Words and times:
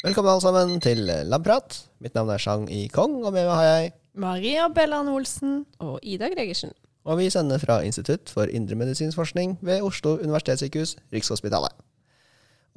Velkommen 0.00 0.30
alle 0.32 0.40
sammen 0.40 0.78
til 0.80 1.10
Labprat. 1.28 1.74
Mitt 2.00 2.14
navn 2.16 2.30
er 2.32 2.40
Chang 2.40 2.62
I. 2.72 2.86
Kong, 2.88 3.18
og 3.20 3.34
med 3.34 3.44
meg 3.44 3.52
har 3.52 3.66
jeg 3.66 3.90
Maria 4.16 4.68
Bellan 4.72 5.10
Olsen. 5.12 5.66
Og 5.78 5.98
Ida 6.02 6.30
Gregersen. 6.32 6.72
Og 7.04 7.18
vi 7.18 7.26
sender 7.30 7.60
fra 7.60 7.82
Institutt 7.84 8.32
for 8.32 8.48
indremedisinsk 8.48 9.16
forskning 9.16 9.58
ved 9.60 9.82
Oslo 9.84 10.16
universitetssykehus, 10.22 10.96
Rikshospitalet. 11.12 11.76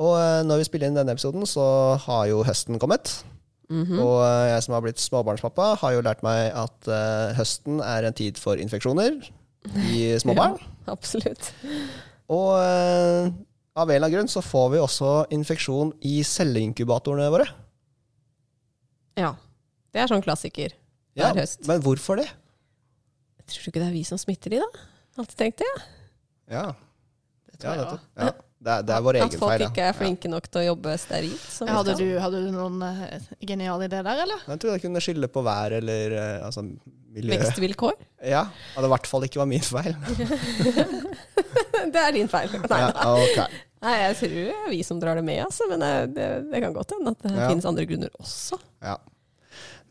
Og 0.03 0.17
eh, 0.19 0.43
når 0.43 0.57
vi 0.57 0.67
spiller 0.67 0.91
inn 0.91 0.99
denne 0.99 1.15
episoden, 1.15 1.47
så 1.47 1.95
har 2.03 2.25
jo 2.27 2.43
høsten 2.43 2.79
kommet. 2.79 3.23
Mhm. 3.71 3.95
Og 4.03 4.17
eh, 4.25 4.49
jeg 4.51 4.65
som 4.65 4.75
har 4.75 4.83
blitt 4.85 5.01
småbarnspappa, 5.01 5.69
har 5.81 5.95
jo 5.95 6.03
lært 6.05 6.23
meg 6.25 6.51
at 6.57 6.89
uh, 6.91 7.31
høsten 7.37 7.79
er 7.85 8.07
en 8.09 8.17
tid 8.17 8.37
for 8.41 8.59
infeksjoner 8.59 9.21
i 9.87 10.11
småbarn. 10.23 10.59
Absolutt. 10.91 11.53
Og 12.33 12.51
uh, 12.59 13.31
av 13.73 13.89
en 13.89 13.95
eller 13.95 14.05
annen 14.05 14.15
grunn 14.17 14.31
så 14.31 14.43
får 14.45 14.75
vi 14.75 14.81
også 14.83 15.13
infeksjon 15.33 15.93
i 16.05 16.19
celleinkubatorene 16.27 17.31
våre. 17.33 17.47
Ja. 19.19 19.33
Det 19.93 20.01
er 20.01 20.09
sånn 20.09 20.23
klassiker 20.25 20.73
Ja, 21.17 21.29
høst. 21.37 21.67
Men 21.69 21.81
hvorfor 21.85 22.17
det? 22.17 22.27
Tror 23.45 23.65
du 23.65 23.69
ikke 23.69 23.81
det 23.81 23.89
er 23.91 23.95
vi 23.95 24.05
som 24.07 24.17
smitter 24.17 24.55
de, 24.55 24.61
da? 24.63 24.85
Alltid 25.21 25.37
tenkt 25.37 25.61
det. 25.61 25.73
Ja, 26.49 26.71
Det 27.51 27.59
tror 27.61 27.69
ja, 27.69 27.75
jeg 27.75 27.83
nettopp. 27.83 28.42
Det, 28.63 28.71
er, 28.71 28.83
det 28.87 28.93
er 28.95 29.01
vår 29.03 29.17
At 29.19 29.25
egen 29.25 29.41
folk 29.41 29.51
feil. 29.51 29.63
ikke 29.67 29.85
er 29.89 29.95
flinke 29.97 30.29
nok 30.31 30.45
til 30.47 30.61
å 30.61 30.65
jobbe 30.69 30.93
sterilt. 31.01 31.47
Hadde 31.67 31.95
du, 31.99 32.05
hadde 32.23 32.39
du 32.45 32.51
noen 32.53 32.77
uh, 32.79 33.25
geniale 33.43 33.89
ideer 33.89 34.05
der, 34.07 34.21
eller? 34.23 34.45
Jeg 34.53 34.61
tror 34.63 34.71
jeg 34.77 34.83
kunne 34.85 35.01
skylde 35.03 35.29
på 35.33 35.43
vær 35.43 35.75
eller 35.81 36.15
uh, 36.15 36.45
altså, 36.47 36.63
miljø. 37.11 37.33
Vekstvilkår? 37.33 37.97
Ja, 38.23 38.45
at 38.47 38.79
det 38.79 38.87
i 38.87 38.93
hvert 38.95 39.09
fall 39.11 39.27
ikke 39.27 39.41
var 39.41 39.49
min 39.51 39.67
feil. 39.67 39.91
det 41.93 42.05
er 42.05 42.15
din 42.15 42.31
feil. 42.31 42.55
Nei, 42.63 42.79
Ja, 42.85 42.93
okay. 43.17 43.61
Nei, 43.83 43.97
jeg 43.99 44.15
tror 44.21 44.33
det 44.37 44.47
er 44.55 44.71
vi 44.71 44.81
som 44.87 45.03
drar 45.03 45.19
det 45.19 45.25
med, 45.27 45.41
altså. 45.43 45.67
Men 45.67 45.83
det, 45.83 45.93
det, 46.15 46.27
det 46.53 46.63
kan 46.63 46.75
godt 46.79 46.95
hende 46.95 47.11
at 47.17 47.27
det 47.27 47.35
Ja. 47.35 47.49
finnes 47.51 47.67
andre 47.67 47.87
grunner 47.89 48.15
også. 48.15 48.61
Ja. 48.79 48.95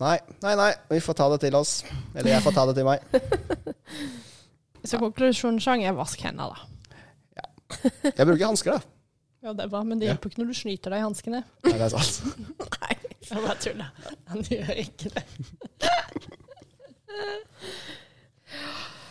Nei, 0.00 0.16
nei, 0.42 0.56
nei, 0.56 0.72
vi 0.88 1.04
får 1.04 1.20
ta 1.20 1.28
det 1.34 1.42
til 1.44 1.60
oss. 1.60 1.82
Eller 2.16 2.38
jeg 2.38 2.42
får 2.48 2.56
ta 2.56 2.64
det 2.70 2.80
til 2.80 2.88
meg. 2.88 3.04
Så 4.88 4.98
konklusjonen 4.98 5.84
er 5.84 5.92
vask 5.94 6.24
hendene, 6.24 6.48
da. 6.56 6.71
Jeg 8.18 8.26
bruker 8.26 8.46
hansker, 8.46 8.76
da. 8.76 8.80
Ja, 9.42 9.52
det 9.58 9.64
er 9.64 9.70
bra, 9.72 9.80
men 9.86 9.98
det 9.98 10.06
hjelper 10.06 10.30
ikke 10.30 10.42
når 10.42 10.52
du 10.52 10.58
snyter 10.60 10.94
deg 10.94 11.00
i 11.00 11.06
hanskene. 11.06 11.40
Nei, 11.66 11.72
det 11.74 11.86
er 11.88 11.94
sant. 11.96 12.14
Nei. 12.76 12.94
Jeg 13.22 13.42
bare 13.42 13.56
tuller. 13.62 13.88
Han 14.30 14.44
gjør 14.46 14.70
ikke 14.82 15.10
det. 15.14 15.24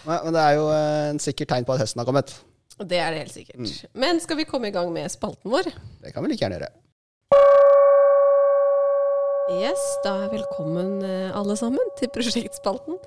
Nei, 0.07 0.17
men 0.23 0.31
det 0.33 0.43
er 0.43 0.55
jo 0.57 0.69
eh, 0.73 1.09
en 1.11 1.19
sikkert 1.21 1.51
tegn 1.51 1.67
på 1.67 1.75
at 1.75 1.83
høsten 1.83 2.01
har 2.01 2.07
kommet. 2.07 2.31
Det 2.81 2.97
er 2.97 3.13
det 3.13 3.25
helt 3.25 3.35
sikkert. 3.35 3.73
Men 3.93 4.21
skal 4.23 4.39
vi 4.39 4.47
komme 4.49 4.71
i 4.71 4.73
gang 4.73 4.89
med 4.93 5.11
spalten 5.13 5.51
vår? 5.53 5.69
Det 6.01 6.13
kan 6.15 6.23
vi 6.25 6.31
like 6.31 6.41
gjerne 6.41 6.57
gjøre. 6.57 6.71
Yes, 9.51 9.81
da 10.05 10.15
er 10.23 10.31
velkommen 10.31 11.01
eh, 11.03 11.35
alle 11.35 11.57
sammen 11.59 11.91
til 11.99 12.09
prosjektspalten. 12.13 12.97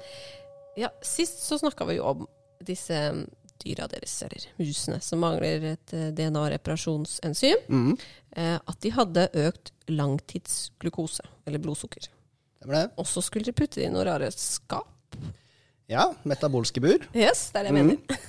Ja, 0.79 0.91
sist 1.03 1.41
så 1.47 1.57
snakka 1.61 1.87
vi 1.89 1.97
jo 1.99 2.05
om 2.11 2.27
disse 2.67 2.99
mm, 3.17 3.25
dyra 3.63 3.87
deres, 3.91 4.17
eller 4.27 4.47
musene, 4.59 4.99
som 5.05 5.21
mangler 5.23 5.65
et 5.75 5.95
eh, 5.95 6.11
DNA-reparasjonsenzym. 6.17 7.63
Mhm. 7.69 7.95
eh, 8.37 8.59
At 8.67 8.81
de 8.83 8.91
hadde 8.97 9.29
økt 9.47 9.73
langtidsglukose, 9.89 11.23
eller 11.47 11.59
blodsukker. 11.63 12.09
Det? 12.65 12.87
Og 12.97 13.05
så 13.07 13.21
skulle 13.23 13.45
de 13.45 13.53
putte 13.53 13.81
det 13.81 13.91
i 13.91 13.93
noe 13.93 14.05
rare 14.09 14.31
skap. 14.33 14.89
Ja, 15.85 16.07
metabolske 16.25 16.81
bur. 16.81 17.03
Yes, 17.13 17.51
det 17.53 17.61
er 17.61 17.67
det 17.67 17.75
jeg 17.75 17.85
mener. 17.85 18.21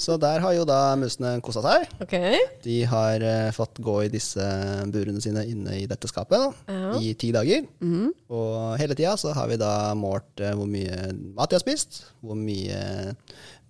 Så 0.00 0.14
der 0.16 0.40
har 0.40 0.54
jo 0.56 0.62
da 0.64 0.94
musene 0.96 1.34
kosa 1.44 1.60
seg. 1.60 1.84
Okay. 2.00 2.38
De 2.64 2.78
har 2.88 3.20
uh, 3.20 3.50
fått 3.52 3.76
gå 3.84 3.98
i 4.06 4.08
disse 4.08 4.40
burene 4.88 5.20
sine 5.20 5.42
inne 5.44 5.74
i 5.76 5.84
dette 5.90 6.08
skapet 6.08 6.40
da, 6.40 6.48
Ja. 6.72 6.94
i 7.04 7.12
ti 7.20 7.28
dager. 7.36 7.66
Mm. 7.84 8.14
Og 8.32 8.78
hele 8.80 8.96
tida 8.96 9.12
så 9.20 9.34
har 9.36 9.52
vi 9.52 9.60
da 9.60 9.92
målt 9.92 10.40
uh, 10.40 10.54
hvor 10.56 10.64
mye 10.72 11.12
mat 11.36 11.52
de 11.52 11.60
har 11.60 11.66
spist, 11.66 12.00
hvor 12.24 12.40
mye 12.40 12.80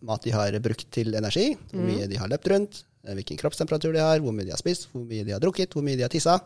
mat 0.02 0.22
de 0.26 0.32
har 0.34 0.56
brukt 0.64 0.88
til 0.94 1.14
energi, 1.14 1.52
hvor 1.72 1.84
mye 1.86 2.08
de 2.10 2.18
har 2.18 2.28
løpt 2.32 2.48
rundt, 2.52 2.82
eh, 3.06 3.14
hvilken 3.18 3.38
kroppstemperatur 3.40 3.92
de 3.94 4.02
har, 4.02 4.18
hvor 4.24 4.34
mye 4.34 4.44
de 4.48 4.54
har 4.54 4.60
spist, 4.60 4.88
hvor 4.92 5.04
mye 5.06 5.24
de 5.24 5.32
har 5.36 5.40
drukket, 5.42 5.72
hvor 5.76 5.82
mye 5.86 5.96
de 5.96 6.02
har 6.06 6.12
tissa. 6.12 6.38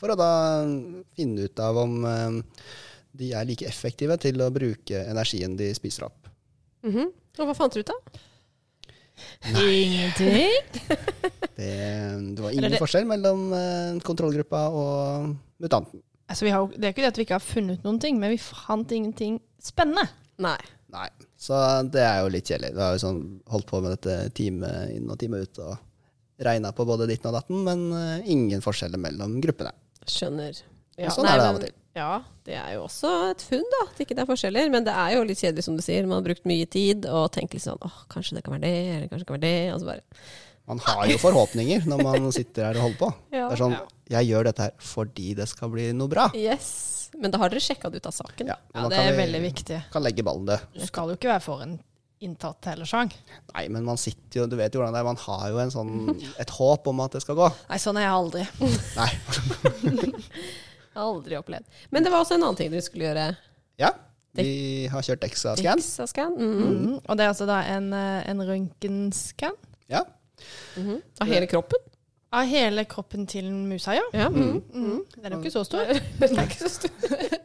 For 0.00 0.10
å 0.10 0.16
da 0.18 0.30
finne 1.16 1.44
ut 1.46 1.60
av 1.62 1.76
om 1.84 1.98
eh, 2.08 2.40
de 3.12 3.32
er 3.36 3.44
like 3.46 3.66
effektive 3.68 4.16
til 4.22 4.40
å 4.40 4.50
bruke 4.54 5.04
energien 5.04 5.56
de 5.58 5.68
spiser 5.76 6.08
opp. 6.08 6.28
Mhm. 6.86 7.10
Og 7.38 7.46
hva 7.48 7.54
fant 7.56 7.72
du 7.76 7.80
ut 7.80 7.90
av? 7.92 8.20
Ingenting. 9.62 10.50
Det, 11.56 11.68
det 12.34 12.40
var 12.42 12.50
ingen 12.50 12.72
det- 12.72 12.78
forskjell 12.80 13.04
mellom 13.06 13.42
eh, 13.54 13.98
kontrollgruppa 14.02 14.62
og 14.72 15.34
mutanten. 15.62 16.00
Altså, 16.32 16.46
vi 16.46 16.50
har, 16.54 16.62
jo- 16.64 16.72
det 16.80 16.88
er 16.88 16.94
ikke 16.94 17.02
det 17.04 17.10
at 17.12 17.18
vi 17.20 17.24
ikke 17.26 17.36
har 17.36 17.44
funnet 17.44 17.84
noen 17.84 18.00
ting, 18.00 18.16
men 18.18 18.32
vi 18.32 18.38
fant 18.40 18.90
ingenting 18.96 19.36
spennende. 19.62 20.06
Nei. 20.42 20.56
Nei. 20.92 21.08
Så 21.40 21.56
det 21.92 22.02
er 22.04 22.20
jo 22.22 22.32
litt 22.32 22.48
kjedelig. 22.48 22.74
Vi 22.76 22.84
har 22.84 22.96
jo 22.96 23.02
sånn 23.02 23.22
holdt 23.52 23.68
på 23.70 23.80
med 23.82 23.96
dette 23.96 24.18
time 24.36 24.70
inn 24.92 25.08
og 25.10 25.18
time 25.20 25.40
ut 25.42 25.62
og 25.64 25.76
regna 26.42 26.72
på 26.74 26.84
både 26.88 27.06
ditten 27.10 27.30
og 27.30 27.38
datten, 27.38 27.62
men 27.66 27.86
eh, 27.96 28.30
ingen 28.34 28.62
forskjeller 28.64 29.00
mellom 29.00 29.38
gruppene. 29.42 29.72
Skjønner. 30.08 30.58
Og 31.02 31.14
sånn 31.14 31.28
er 31.30 31.40
det 31.40 31.46
av 31.46 31.58
og 31.58 31.64
til. 31.64 31.74
Ja, 31.96 32.12
det 32.48 32.54
er 32.56 32.70
jo 32.76 32.86
også 32.86 33.10
et 33.30 33.42
funn, 33.44 33.64
da, 33.74 33.82
at 33.90 33.98
ikke 34.00 34.16
det 34.16 34.22
er 34.24 34.28
forskjeller. 34.30 34.70
Men 34.72 34.86
det 34.86 34.94
er 34.96 35.16
jo 35.16 35.26
litt 35.28 35.40
kjedelig, 35.42 35.64
som 35.66 35.76
du 35.76 35.82
sier. 35.84 36.06
Man 36.08 36.18
har 36.20 36.26
brukt 36.26 36.46
mye 36.48 36.68
tid 36.72 37.08
og 37.08 37.26
tenkt 37.34 37.56
litt 37.56 37.64
sånn 37.64 37.80
åh, 37.84 37.98
kanskje 38.12 38.38
det 38.38 38.44
kan 38.46 38.56
være 38.56 38.64
det, 38.64 38.76
eller 38.96 39.10
kanskje 39.10 39.24
det 39.24 39.28
kan 39.28 39.38
være 39.38 39.46
det. 39.46 39.58
Og 39.74 39.82
så 39.82 39.90
bare 39.90 40.04
Man 40.72 40.80
har 40.86 41.04
jo 41.10 41.18
forhåpninger 41.20 41.88
når 41.90 42.04
man 42.06 42.32
sitter 42.34 42.68
her 42.70 42.80
og 42.80 42.86
holder 42.86 43.00
på. 43.00 43.10
Ja. 43.34 43.44
Det 43.50 43.56
er 43.56 43.62
sånn, 43.64 43.76
jeg 44.12 44.28
gjør 44.32 44.44
dette 44.50 44.66
her 44.68 44.72
fordi 44.78 45.34
det 45.38 45.48
skal 45.50 45.70
bli 45.72 45.90
noe 45.96 46.08
bra. 46.12 46.28
Yes. 46.36 47.10
Men 47.18 47.30
da 47.30 47.38
har 47.42 47.50
dere 47.52 47.60
sjekka 47.60 47.90
det 47.92 48.00
ut 48.02 48.06
av 48.08 48.14
saken. 48.16 48.46
Ja, 48.48 48.56
Ja, 48.74 48.88
det 48.88 48.98
er 48.98 49.12
vi- 49.12 49.18
veldig 49.26 49.40
viktig. 49.52 49.82
Kan 49.92 50.02
legge 50.02 50.22
ballen 50.24 50.46
død. 50.48 50.60
Du 50.78 50.86
skal 50.86 51.08
jo 51.12 51.16
ikke 51.16 51.28
være 51.32 51.42
for 51.44 51.60
en 51.62 51.78
inntatt 52.22 52.64
hele 52.70 52.86
sang. 52.86 53.10
Nei, 53.54 53.66
men 53.68 53.84
man 53.84 53.96
sitter 53.98 54.40
jo, 54.42 54.46
du 54.46 54.54
vet 54.56 54.72
jo 54.72 54.78
hvordan 54.80 54.94
det 54.94 55.00
er, 55.00 55.04
man 55.04 55.16
har 55.16 55.48
jo 55.50 55.58
en 55.58 55.70
sånn, 55.74 55.92
et 56.38 56.48
håp 56.50 56.86
om 56.86 57.00
at 57.00 57.10
det 57.12 57.22
skal 57.22 57.34
gå. 57.36 57.48
Nei, 57.68 57.76
sånn 57.82 57.96
er 57.98 58.06
jeg 58.06 58.14
aldri. 58.14 58.46
Nei. 59.00 60.22
Aldri 61.02 61.36
opplevd. 61.40 61.64
Men 61.90 62.04
det 62.04 62.12
var 62.12 62.20
også 62.24 62.34
en 62.36 62.42
annen 62.44 62.58
ting 62.58 62.70
dere 62.72 62.84
skulle 62.84 63.06
gjøre. 63.08 63.26
Ja, 63.80 63.90
vi 64.36 64.86
har 64.92 65.02
kjørt 65.04 65.22
Dexa-scan. 65.24 65.80
Dexa-scan. 65.80 66.34
Mhm. 66.36 66.66
Mhm. 66.68 66.98
Og 67.08 67.16
det 67.16 67.24
er 67.24 67.30
altså 67.32 67.46
da 67.48 67.60
en, 67.74 67.92
eh, 67.92 68.28
en 68.30 68.38
røntgenscan? 68.48 69.56
Ja. 69.88 70.04
Mhm. 70.76 71.00
Av 71.20 71.26
hele 71.28 71.46
kroppen? 71.46 71.78
Av 72.32 72.48
hele 72.48 72.84
kroppen 72.88 73.26
til 73.28 73.48
musa, 73.52 73.96
ja. 73.98 74.04
Ja. 74.16 74.28
Mm. 74.32 74.62
Mm. 74.72 75.00
Den 75.16 75.26
er 75.28 75.34
jo 75.36 75.40
ikke 75.42 75.52
så 75.52 75.64
stor. 75.68 75.90
Den 76.20 76.38
er 76.40 76.46
ikke 76.48 76.62
så 76.62 76.70
stor. 76.72 76.94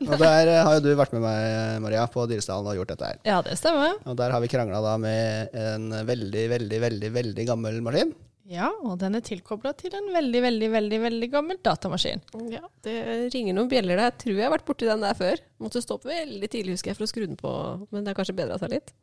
Og 0.07 0.13
der 0.21 0.51
eh, 0.53 0.61
har 0.63 0.77
jo 0.77 0.85
du 0.85 0.91
vært 0.99 1.15
med 1.15 1.25
meg, 1.25 1.81
Maria, 1.83 2.05
på 2.11 2.23
Dyresdalen 2.29 2.69
og 2.71 2.79
gjort 2.79 2.93
dette 2.93 3.09
her. 3.11 3.19
Ja, 3.27 3.41
det 3.43 3.57
stemmer. 3.59 3.97
Og 4.07 4.15
der 4.19 4.31
har 4.31 4.43
vi 4.43 4.51
krangla 4.51 4.79
da 4.85 4.95
med 5.01 5.57
en 5.57 5.91
veldig, 6.07 6.45
veldig, 6.55 6.79
veldig 6.87 7.11
veldig 7.19 7.47
gammel 7.49 7.81
maskin. 7.83 8.15
Ja, 8.47 8.69
og 8.87 8.95
den 9.01 9.17
er 9.17 9.23
tilkobla 9.27 9.73
til 9.75 9.91
en 9.97 10.07
veldig, 10.15 10.41
veldig, 10.45 10.69
veldig 10.71 10.99
veldig 11.03 11.27
gammel 11.33 11.57
datamaskin. 11.67 12.21
Ja, 12.53 12.63
det 12.85 12.95
ringer 13.33 13.57
noen 13.57 13.67
bjeller 13.71 13.99
der. 13.99 14.13
Jeg 14.13 14.21
tror 14.23 14.37
jeg 14.37 14.47
har 14.47 14.53
vært 14.53 14.69
borti 14.69 14.87
den 14.87 15.03
der 15.03 15.17
før. 15.19 15.41
Måtte 15.59 15.83
stå 15.83 15.97
opp 15.97 16.07
veldig 16.07 16.49
tidlig, 16.53 16.77
husker 16.77 16.93
jeg, 16.93 16.99
for 16.99 17.03
å 17.03 17.11
skru 17.11 17.25
den 17.25 17.35
på. 17.39 17.51
Men 17.91 18.07
det 18.07 18.13
er 18.13 18.19
kanskje 18.21 18.37
bedra 18.37 18.55
seg 18.61 18.71
litt. 18.77 18.95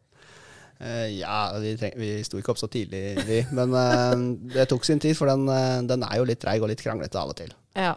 Eh, 0.81 1.07
ja, 1.21 1.37
vi, 1.63 1.75
treng, 1.79 1.93
vi 2.01 2.09
sto 2.27 2.39
ikke 2.41 2.51
opp 2.55 2.59
så 2.61 2.69
tidlig, 2.71 3.03
vi. 3.29 3.41
Men 3.55 3.75
eh, 3.79 4.15
det 4.57 4.67
tok 4.73 4.85
sin 4.85 5.01
tid, 5.03 5.15
for 5.19 5.31
den, 5.31 5.47
eh, 5.49 5.83
den 5.87 6.03
er 6.07 6.19
jo 6.21 6.27
litt 6.29 6.41
treig 6.43 6.63
og 6.65 6.69
litt 6.73 6.83
kranglete 6.83 7.21
av 7.21 7.31
og 7.33 7.39
til. 7.39 7.53
Ja. 7.79 7.95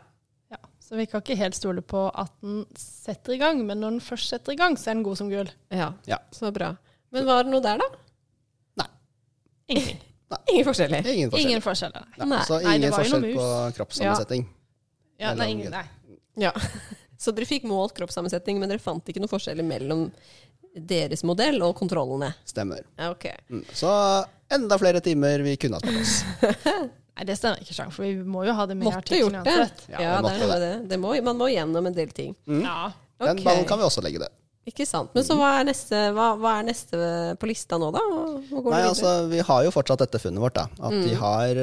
Ja, 0.54 0.60
Så 0.80 0.96
vi 1.00 1.06
kan 1.10 1.24
ikke 1.24 1.36
helt 1.40 1.58
stole 1.58 1.82
på 1.84 2.06
at 2.14 2.32
den 2.46 2.62
setter 2.78 3.34
i 3.36 3.40
gang, 3.42 3.64
men 3.68 3.82
når 3.84 3.98
den 3.98 4.04
først 4.06 4.30
setter 4.32 4.54
i 4.54 4.60
gang, 4.60 4.78
så 4.80 4.92
er 4.92 5.00
den 5.00 5.04
god 5.08 5.18
som 5.20 5.30
gull. 5.34 5.50
ja. 5.74 5.94
Ja. 6.08 6.20
Så 6.32 6.52
bra. 6.56 6.76
Men 7.12 7.26
var 7.28 7.44
det 7.48 7.52
noe 7.54 7.64
der, 7.64 7.80
da? 7.82 7.88
Ingenting. 9.68 10.00
Ingen 10.52 10.66
forskjeller. 10.68 11.08
Ingen 11.08 11.30
forskjell. 11.32 11.50
Ingen 11.50 11.62
forskjeller. 11.64 12.06
nei. 12.18 12.26
Nei, 12.26 12.28
Nei. 12.32 12.44
så 12.48 12.60
ingen 12.62 12.82
nei, 12.86 12.92
forskjell 12.94 13.26
på 13.36 13.48
kroppssammensetning. 13.78 14.46
Ja, 15.20 15.34
nei, 15.36 15.48
ingen, 15.56 15.72
nei. 15.74 15.84
Ja. 16.40 16.54
Så 17.18 17.32
dere 17.34 17.48
fikk 17.50 17.64
målt 17.66 17.96
kroppssammensetning, 17.98 18.60
men 18.62 18.70
dere 18.70 18.80
fant 18.84 19.08
ikke 19.10 19.20
noe 19.24 19.32
forskjeller 19.32 19.66
mellom 19.66 20.04
deres 20.78 21.24
modell 21.28 21.62
og 21.66 21.76
kontrollene? 21.80 22.34
Stemmer. 22.46 22.84
Okay. 23.12 23.36
Mm. 23.50 23.64
Så 23.74 23.92
enda 24.54 24.78
flere 24.80 25.02
timer 25.04 25.44
vi 25.46 25.56
kunne 25.58 25.80
hatt 25.80 25.86
med 25.90 26.02
oss. 26.02 26.22
nei, 27.18 27.26
det 27.28 27.38
stemmer 27.40 27.64
ikke, 27.64 27.76
Sjang, 27.76 27.92
for 27.96 28.06
vi 28.08 28.16
må 28.24 28.46
jo 28.48 28.56
ha 28.58 28.66
det 28.70 28.78
med 28.80 28.90
i 28.90 28.96
artikkelen 28.96 29.40
gjort 29.40 29.48
det. 29.50 29.58
uansett. 29.58 29.86
Ja, 29.94 30.02
Ja, 30.06 30.18
det 30.24 30.60
det. 30.64 30.74
det 30.94 31.00
må, 31.02 31.16
man 31.26 31.38
må 31.40 31.50
gjennom 31.52 31.90
en 31.90 31.98
del 31.98 32.14
ting. 32.16 32.36
Mm. 32.48 32.64
Ja. 32.66 32.92
Den 33.24 33.42
ballen 33.44 33.66
kan 33.66 33.80
vi 33.82 33.88
også 33.88 34.04
legge 34.06 34.22
død. 34.22 34.34
Ikke 34.68 34.84
sant. 34.86 35.14
Men 35.16 35.24
så 35.24 35.38
hva 35.40 35.54
er 35.62 35.68
neste, 35.70 36.00
hva, 36.12 36.26
hva 36.36 36.58
er 36.60 36.66
neste 36.68 36.98
på 37.40 37.48
lista 37.48 37.78
nå, 37.80 37.88
da? 37.96 38.02
Nei, 38.68 38.82
altså. 38.84 39.14
Vi 39.32 39.40
har 39.48 39.62
jo 39.64 39.72
fortsatt 39.72 40.02
dette 40.04 40.20
funnet 40.20 40.44
vårt, 40.44 40.58
da. 40.60 40.66
At 40.84 40.92
Mm. 40.92 41.04
de 41.08 41.14
har 41.22 41.62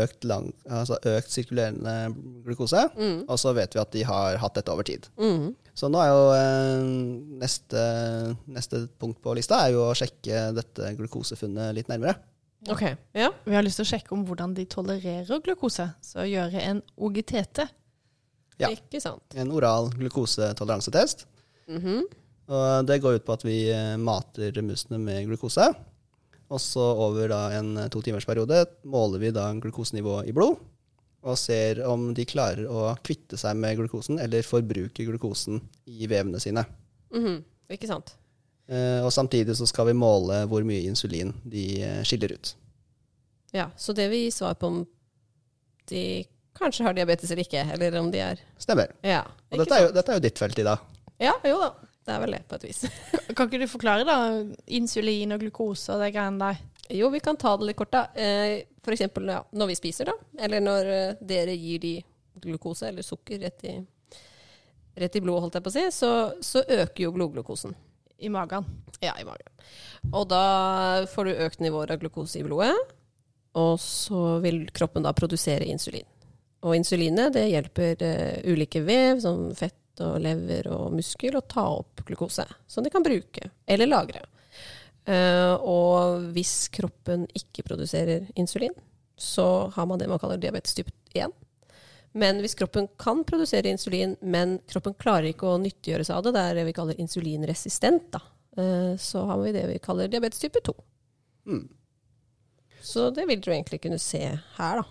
økt, 0.00 0.24
lang, 0.24 0.46
altså 0.70 0.96
økt 1.04 1.28
sirkulerende 1.34 2.14
glukose. 2.46 2.86
Mm. 2.96 3.26
Og 3.28 3.36
så 3.38 3.52
vet 3.54 3.74
vi 3.76 3.80
at 3.82 3.92
de 3.92 4.02
har 4.08 4.38
hatt 4.40 4.54
dette 4.56 4.72
over 4.72 4.82
tid. 4.88 5.04
Mm. 5.20 5.50
Så 5.74 5.90
nå 5.90 6.00
er 6.00 6.08
jo 6.14 6.24
eh, 6.38 6.88
neste, 7.44 7.84
neste 8.48 8.84
punkt 8.98 9.20
på 9.20 9.34
lista 9.36 9.60
er 9.66 9.74
jo 9.74 9.84
å 9.90 9.94
sjekke 9.98 10.46
dette 10.56 10.94
glukosefunnet 10.96 11.74
litt 11.76 11.88
nærmere. 11.92 12.16
Ok, 12.72 12.86
ja. 13.12 13.28
Vi 13.44 13.52
har 13.52 13.62
lyst 13.66 13.76
til 13.82 13.84
å 13.84 13.90
sjekke 13.92 14.14
om 14.16 14.24
hvordan 14.24 14.54
de 14.56 14.64
tolererer 14.64 15.42
glukose, 15.44 15.90
så 16.00 16.24
gjøre 16.24 16.62
en 16.70 16.80
OGTT. 16.96 17.66
Ja. 18.62 18.70
Ikke 18.70 19.00
sant. 19.02 19.20
En 19.36 19.50
oral 19.52 19.90
glukosetoleransetest. 19.98 21.26
Mhm. 21.68 22.04
Og 22.54 22.86
det 22.86 22.98
går 23.00 23.14
ut 23.16 23.24
på 23.24 23.32
at 23.32 23.44
vi 23.46 23.70
eh, 23.72 23.94
mater 23.96 24.52
musene 24.62 24.98
med 25.00 25.24
glukose. 25.30 25.64
Og 26.52 26.60
så 26.60 26.82
over 27.00 27.28
da 27.32 27.38
en 27.56 27.70
to 27.90 28.02
timers 28.04 28.26
periode 28.28 28.66
måler 28.84 29.18
vi 29.22 29.30
da 29.32 29.46
glukosenivået 29.56 30.28
i 30.28 30.34
blod. 30.36 30.58
Og 31.24 31.38
ser 31.40 31.80
om 31.88 32.10
de 32.12 32.26
klarer 32.28 32.66
å 32.68 32.90
kvitte 33.00 33.38
seg 33.40 33.56
med 33.56 33.78
glukosen 33.78 34.20
eller 34.20 34.44
forbruke 34.44 35.06
glukosen 35.08 35.62
i 35.88 36.04
vevene 36.10 36.40
sine. 36.42 36.66
Mhm. 37.14 37.38
Ikke 37.72 37.88
sant. 37.88 38.12
Eh, 38.68 39.00
Og 39.04 39.10
samtidig 39.12 39.56
så 39.56 39.66
skal 39.66 39.86
vi 39.86 39.92
måle 39.96 40.44
hvor 40.46 40.62
mye 40.68 40.84
insulin 40.84 41.32
de 41.48 41.82
eh, 41.82 42.02
skiller 42.04 42.32
ut. 42.36 42.54
Ja, 43.54 43.70
så 43.76 43.94
det 43.96 44.10
vil 44.10 44.26
gi 44.26 44.30
svar 44.36 44.54
på 44.60 44.66
om 44.68 44.86
de 45.88 46.26
kanskje 46.58 46.84
har 46.84 46.92
diabetes 46.96 47.30
eller 47.30 47.44
ikke, 47.44 47.64
eller 47.72 47.96
om 48.00 48.10
de 48.10 48.18
er 48.20 48.40
Stemmer. 48.58 48.92
Ja. 49.02 49.22
Og 49.50 49.58
dette 49.62 49.74
er, 49.74 49.86
jo, 49.86 49.92
dette 49.94 50.12
er 50.12 50.18
jo 50.18 50.24
ditt 50.28 50.38
felt, 50.38 50.58
Ida. 50.58 50.76
Ja, 51.22 51.34
jo 51.46 51.58
da. 51.60 51.72
Det 52.04 52.12
er 52.12 52.20
vel 52.20 52.34
det, 52.36 52.42
på 52.50 52.56
et 52.58 52.64
vis. 52.66 52.82
Kan 53.36 53.48
ikke 53.48 53.62
du 53.62 53.70
forklare, 53.70 54.04
da? 54.04 54.16
Insulin 54.76 55.32
og 55.32 55.40
glukose 55.40 55.94
og 55.94 56.02
de 56.02 56.10
greiene 56.12 56.40
der. 56.42 56.58
Jo, 56.92 57.08
vi 57.14 57.20
kan 57.24 57.38
ta 57.40 57.54
det 57.56 57.70
litt 57.70 57.78
kort, 57.78 57.94
da. 57.94 58.02
Eh, 58.12 58.66
For 58.84 58.92
eksempel 58.92 59.30
ja, 59.32 59.38
når 59.56 59.70
vi 59.70 59.76
spiser, 59.78 60.10
da. 60.10 60.16
Eller 60.44 60.60
når 60.60 60.90
eh, 60.92 61.14
dere 61.24 61.54
gir 61.56 61.80
de 61.80 61.94
glukose 62.44 62.90
eller 62.90 63.06
sukker 63.06 63.40
rett 63.46 63.64
i, 63.70 63.78
rett 65.00 65.16
i 65.16 65.22
blodet, 65.24 65.46
holdt 65.46 65.56
jeg 65.56 65.64
på 65.64 65.72
å 65.72 65.76
si, 65.78 65.84
så, 65.96 66.10
så 66.44 66.60
øker 66.66 67.06
jo 67.06 67.12
blodglukosen. 67.14 67.72
I 68.20 68.28
magen. 68.28 68.66
Ja, 69.00 69.14
i 69.20 69.24
magen. 69.24 69.48
Og 70.12 70.26
da 70.30 70.42
får 71.10 71.30
du 71.30 71.40
økt 71.46 71.62
nivåer 71.64 71.94
av 71.94 72.02
glukose 72.02 72.42
i 72.42 72.44
blodet, 72.44 72.74
og 73.56 73.78
så 73.80 74.42
vil 74.44 74.66
kroppen 74.76 75.06
da 75.06 75.14
produsere 75.16 75.64
insulin. 75.70 76.04
Og 76.64 76.76
insulinet 76.76 77.32
det 77.36 77.46
hjelper 77.48 78.04
eh, 78.04 78.44
ulike 78.52 78.84
vev, 78.84 79.24
som 79.24 79.48
fett 79.56 79.78
og 80.02 80.18
lever 80.22 80.68
og 80.72 80.94
muskel, 80.96 81.36
og 81.38 81.46
ta 81.50 81.66
opp 81.76 82.02
glukose, 82.08 82.46
som 82.66 82.84
de 82.84 82.92
kan 82.92 83.04
bruke 83.04 83.50
eller 83.66 83.90
lagre. 83.90 84.24
Eh, 85.04 85.54
og 85.60 86.30
hvis 86.34 86.68
kroppen 86.72 87.26
ikke 87.36 87.66
produserer 87.66 88.26
insulin, 88.40 88.74
så 89.16 89.70
har 89.74 89.86
man 89.86 90.00
det 90.00 90.08
man 90.10 90.18
kaller 90.18 90.40
diabetes 90.40 90.74
type 90.74 90.92
1. 91.14 91.32
Men 92.14 92.38
hvis 92.42 92.54
kroppen 92.54 92.88
kan 92.98 93.24
produsere 93.26 93.68
insulin, 93.68 94.16
men 94.22 94.58
kroppen 94.70 94.94
klarer 94.94 95.32
ikke 95.32 95.48
å 95.50 95.60
nyttiggjøre 95.60 96.06
seg 96.06 96.16
av 96.16 96.26
det, 96.26 96.34
det 96.36 96.42
er 96.46 96.58
det 96.60 96.66
vi 96.68 96.76
kaller 96.76 97.00
insulinresistent, 97.02 98.10
da. 98.14 98.22
Eh, 98.56 98.92
så 99.02 99.24
har 99.26 99.40
vi 99.42 99.54
det 99.54 99.64
vi 99.72 99.80
kaller 99.82 100.10
diabetes 100.10 100.42
type 100.42 100.62
2. 100.64 100.74
Mm. 101.50 101.64
Så 102.84 103.08
det 103.10 103.26
vil 103.26 103.40
du 103.40 103.50
egentlig 103.50 103.80
kunne 103.82 103.98
se 103.98 104.22
her, 104.30 104.82
da. 104.82 104.84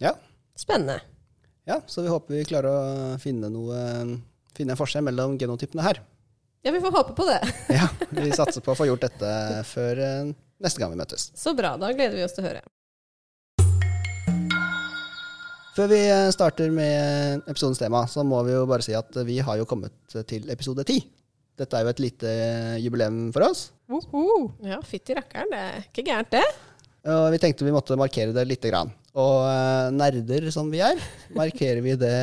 Ja. 0.00 0.14
Spennende. 0.56 1.00
ja, 1.64 1.80
så 1.86 2.02
vi 2.02 2.08
håper 2.12 2.34
vi 2.34 2.44
klarer 2.44 2.70
å 2.70 3.18
finne, 3.20 3.48
noe, 3.48 3.78
finne 4.56 4.74
en 4.74 4.80
forskjell 4.80 5.04
mellom 5.06 5.36
genotypene 5.40 5.84
her. 5.86 6.02
Ja, 6.62 6.74
vi 6.74 6.80
får 6.82 6.92
håpe 6.92 7.14
på 7.16 7.24
det. 7.28 7.40
Ja, 7.78 7.86
Vi 8.10 8.32
satser 8.36 8.60
på 8.64 8.74
å 8.74 8.76
få 8.78 8.88
gjort 8.90 9.06
dette 9.06 9.30
før 9.70 10.02
eh, 10.04 10.32
neste 10.60 10.82
gang 10.82 10.92
vi 10.92 11.00
møtes. 11.00 11.30
Så 11.38 11.54
bra. 11.56 11.76
Da 11.80 11.92
gleder 11.94 12.18
vi 12.18 12.26
oss 12.26 12.36
til 12.36 12.44
å 12.44 12.50
høre. 12.50 12.60
Før 15.76 15.88
vi 15.92 16.00
eh, 16.02 16.26
starter 16.34 16.72
med 16.74 17.46
episodens 17.48 17.80
tema, 17.80 18.02
så 18.10 18.24
må 18.26 18.42
vi 18.44 18.52
jo 18.56 18.66
bare 18.68 18.84
si 18.84 18.92
at 18.96 19.16
vi 19.24 19.38
har 19.46 19.60
jo 19.60 19.68
kommet 19.70 19.94
til 20.28 20.50
episode 20.52 20.84
ti. 20.88 20.98
Dette 21.60 21.76
er 21.76 21.84
jo 21.86 21.92
et 21.92 22.02
lite 22.02 22.30
jubileum 22.80 23.28
for 23.34 23.46
oss. 23.48 23.68
Woho! 23.90 24.50
Ja, 24.64 24.80
fytti 24.84 25.16
rakkeren. 25.16 25.48
Det 25.52 25.60
er 25.60 25.86
ikke 25.86 26.04
gærent, 26.06 26.34
det. 26.36 26.44
Og 27.10 27.26
vi 27.32 27.40
tenkte 27.40 27.64
vi 27.64 27.72
måtte 27.72 27.96
markere 28.00 28.34
det 28.36 28.44
lite 28.48 28.68
grann. 28.72 28.92
Og 29.16 29.46
eh, 29.48 29.88
nerder 29.96 30.50
som 30.54 30.68
vi 30.72 30.82
er, 30.84 31.00
markerer 31.36 31.80
vi 31.84 31.96
det 32.00 32.16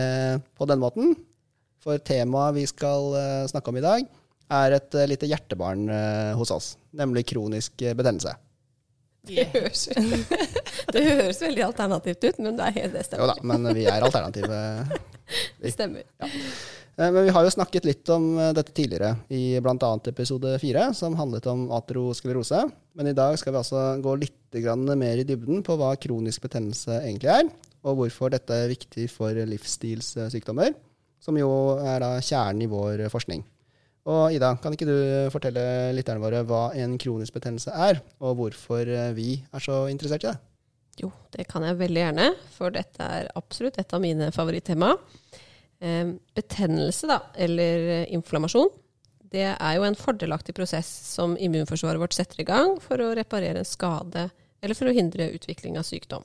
på 0.57 0.69
den 0.69 0.81
måten. 0.83 1.15
For 1.87 2.01
temaet 2.03 2.57
vi 2.57 2.65
skal 2.67 3.13
eh, 3.15 3.45
snakke 3.47 3.71
om 3.71 3.77
i 3.79 3.85
dag, 3.85 4.07
er 4.57 4.73
et 4.75 4.95
eh, 4.99 5.07
lite 5.07 5.29
hjertebarn 5.29 5.87
eh, 5.87 6.33
hos 6.35 6.51
oss. 6.51 6.73
Nemlig 6.99 7.29
kronisk 7.31 7.79
betennelse. 7.79 8.33
Det 9.27 9.45
høres, 9.53 9.85
det 10.95 11.03
høres 11.03 11.39
veldig 11.43 11.63
alternativt 11.63 12.25
ut, 12.27 12.41
men 12.43 12.59
det 12.59 12.65
er 12.67 12.75
helt 12.81 12.97
det 12.97 13.19
Jo 13.19 13.27
da, 13.27 13.35
men 13.47 13.69
vi 13.75 13.85
er 13.87 14.03
alternative. 14.03 14.57
Det 15.59 15.73
stemmer. 15.73 16.05
Ja. 16.23 16.27
Men 16.95 17.25
vi 17.25 17.31
har 17.35 17.43
jo 17.43 17.49
snakket 17.51 17.83
litt 17.83 18.09
om 18.13 18.29
dette 18.55 18.71
tidligere, 18.71 19.09
i 19.27 19.59
bl.a. 19.59 19.89
episode 20.07 20.53
fire, 20.61 20.85
som 20.95 21.17
handlet 21.19 21.49
om 21.51 21.65
aterosklerose. 21.75 22.61
Men 22.95 23.11
i 23.11 23.15
dag 23.17 23.35
skal 23.37 23.51
vi 23.51 23.59
altså 23.59 23.81
gå 23.99 24.15
litt 24.23 24.57
mer 24.95 25.19
i 25.19 25.27
dybden 25.27 25.59
på 25.67 25.75
hva 25.77 25.91
kronisk 25.99 26.47
betennelse 26.47 27.01
egentlig 27.01 27.33
er, 27.33 27.51
og 27.83 27.99
hvorfor 27.99 28.31
dette 28.31 28.55
er 28.55 28.71
viktig 28.71 29.09
for 29.11 29.35
livsstilssykdommer, 29.51 30.71
som 31.23 31.37
jo 31.39 31.51
er 31.81 32.01
da 32.03 32.15
kjernen 32.23 32.65
i 32.65 32.71
vår 32.71 33.07
forskning. 33.13 33.43
Og 34.07 34.31
Ida, 34.31 34.53
kan 34.63 34.71
ikke 34.71 34.87
du 34.87 34.97
fortelle 35.33 35.63
lytterne 35.95 36.23
våre 36.23 36.43
hva 36.47 36.69
en 36.79 36.95
kronisk 37.01 37.35
betennelse 37.35 37.73
er, 37.75 37.99
og 38.23 38.37
hvorfor 38.39 38.87
eh, 38.87 39.11
vi 39.17 39.33
er 39.51 39.63
så 39.63 39.81
interessert 39.91 40.23
i 40.23 40.29
det? 40.29 40.37
Jo, 41.03 41.11
det 41.35 41.45
kan 41.51 41.65
jeg 41.67 41.77
veldig 41.77 42.01
gjerne, 42.01 42.29
for 42.55 42.73
dette 42.73 43.03
er 43.03 43.27
absolutt 43.37 43.77
et 43.81 43.91
av 43.93 44.01
mine 44.01 44.31
favorittema. 44.33 44.93
Eh, 45.83 46.13
betennelse, 46.39 47.09
da, 47.11 47.19
eller 47.35 47.89
eh, 47.97 48.07
inflammasjon, 48.15 48.71
det 49.27 49.49
er 49.51 49.75
jo 49.75 49.83
en 49.83 49.99
fordelaktig 49.99 50.55
prosess 50.55 50.87
som 51.11 51.35
immunforsvaret 51.35 51.99
vårt 51.99 52.15
setter 52.15 52.41
i 52.41 52.47
gang 52.47 52.77
for 52.79 53.03
å 53.03 53.11
reparere 53.17 53.59
en 53.59 53.67
skade, 53.67 54.29
eller 54.63 54.77
for 54.77 54.87
å 54.87 54.95
hindre 54.95 55.33
utvikling 55.35 55.75
av 55.77 55.85
sykdom. 55.85 56.23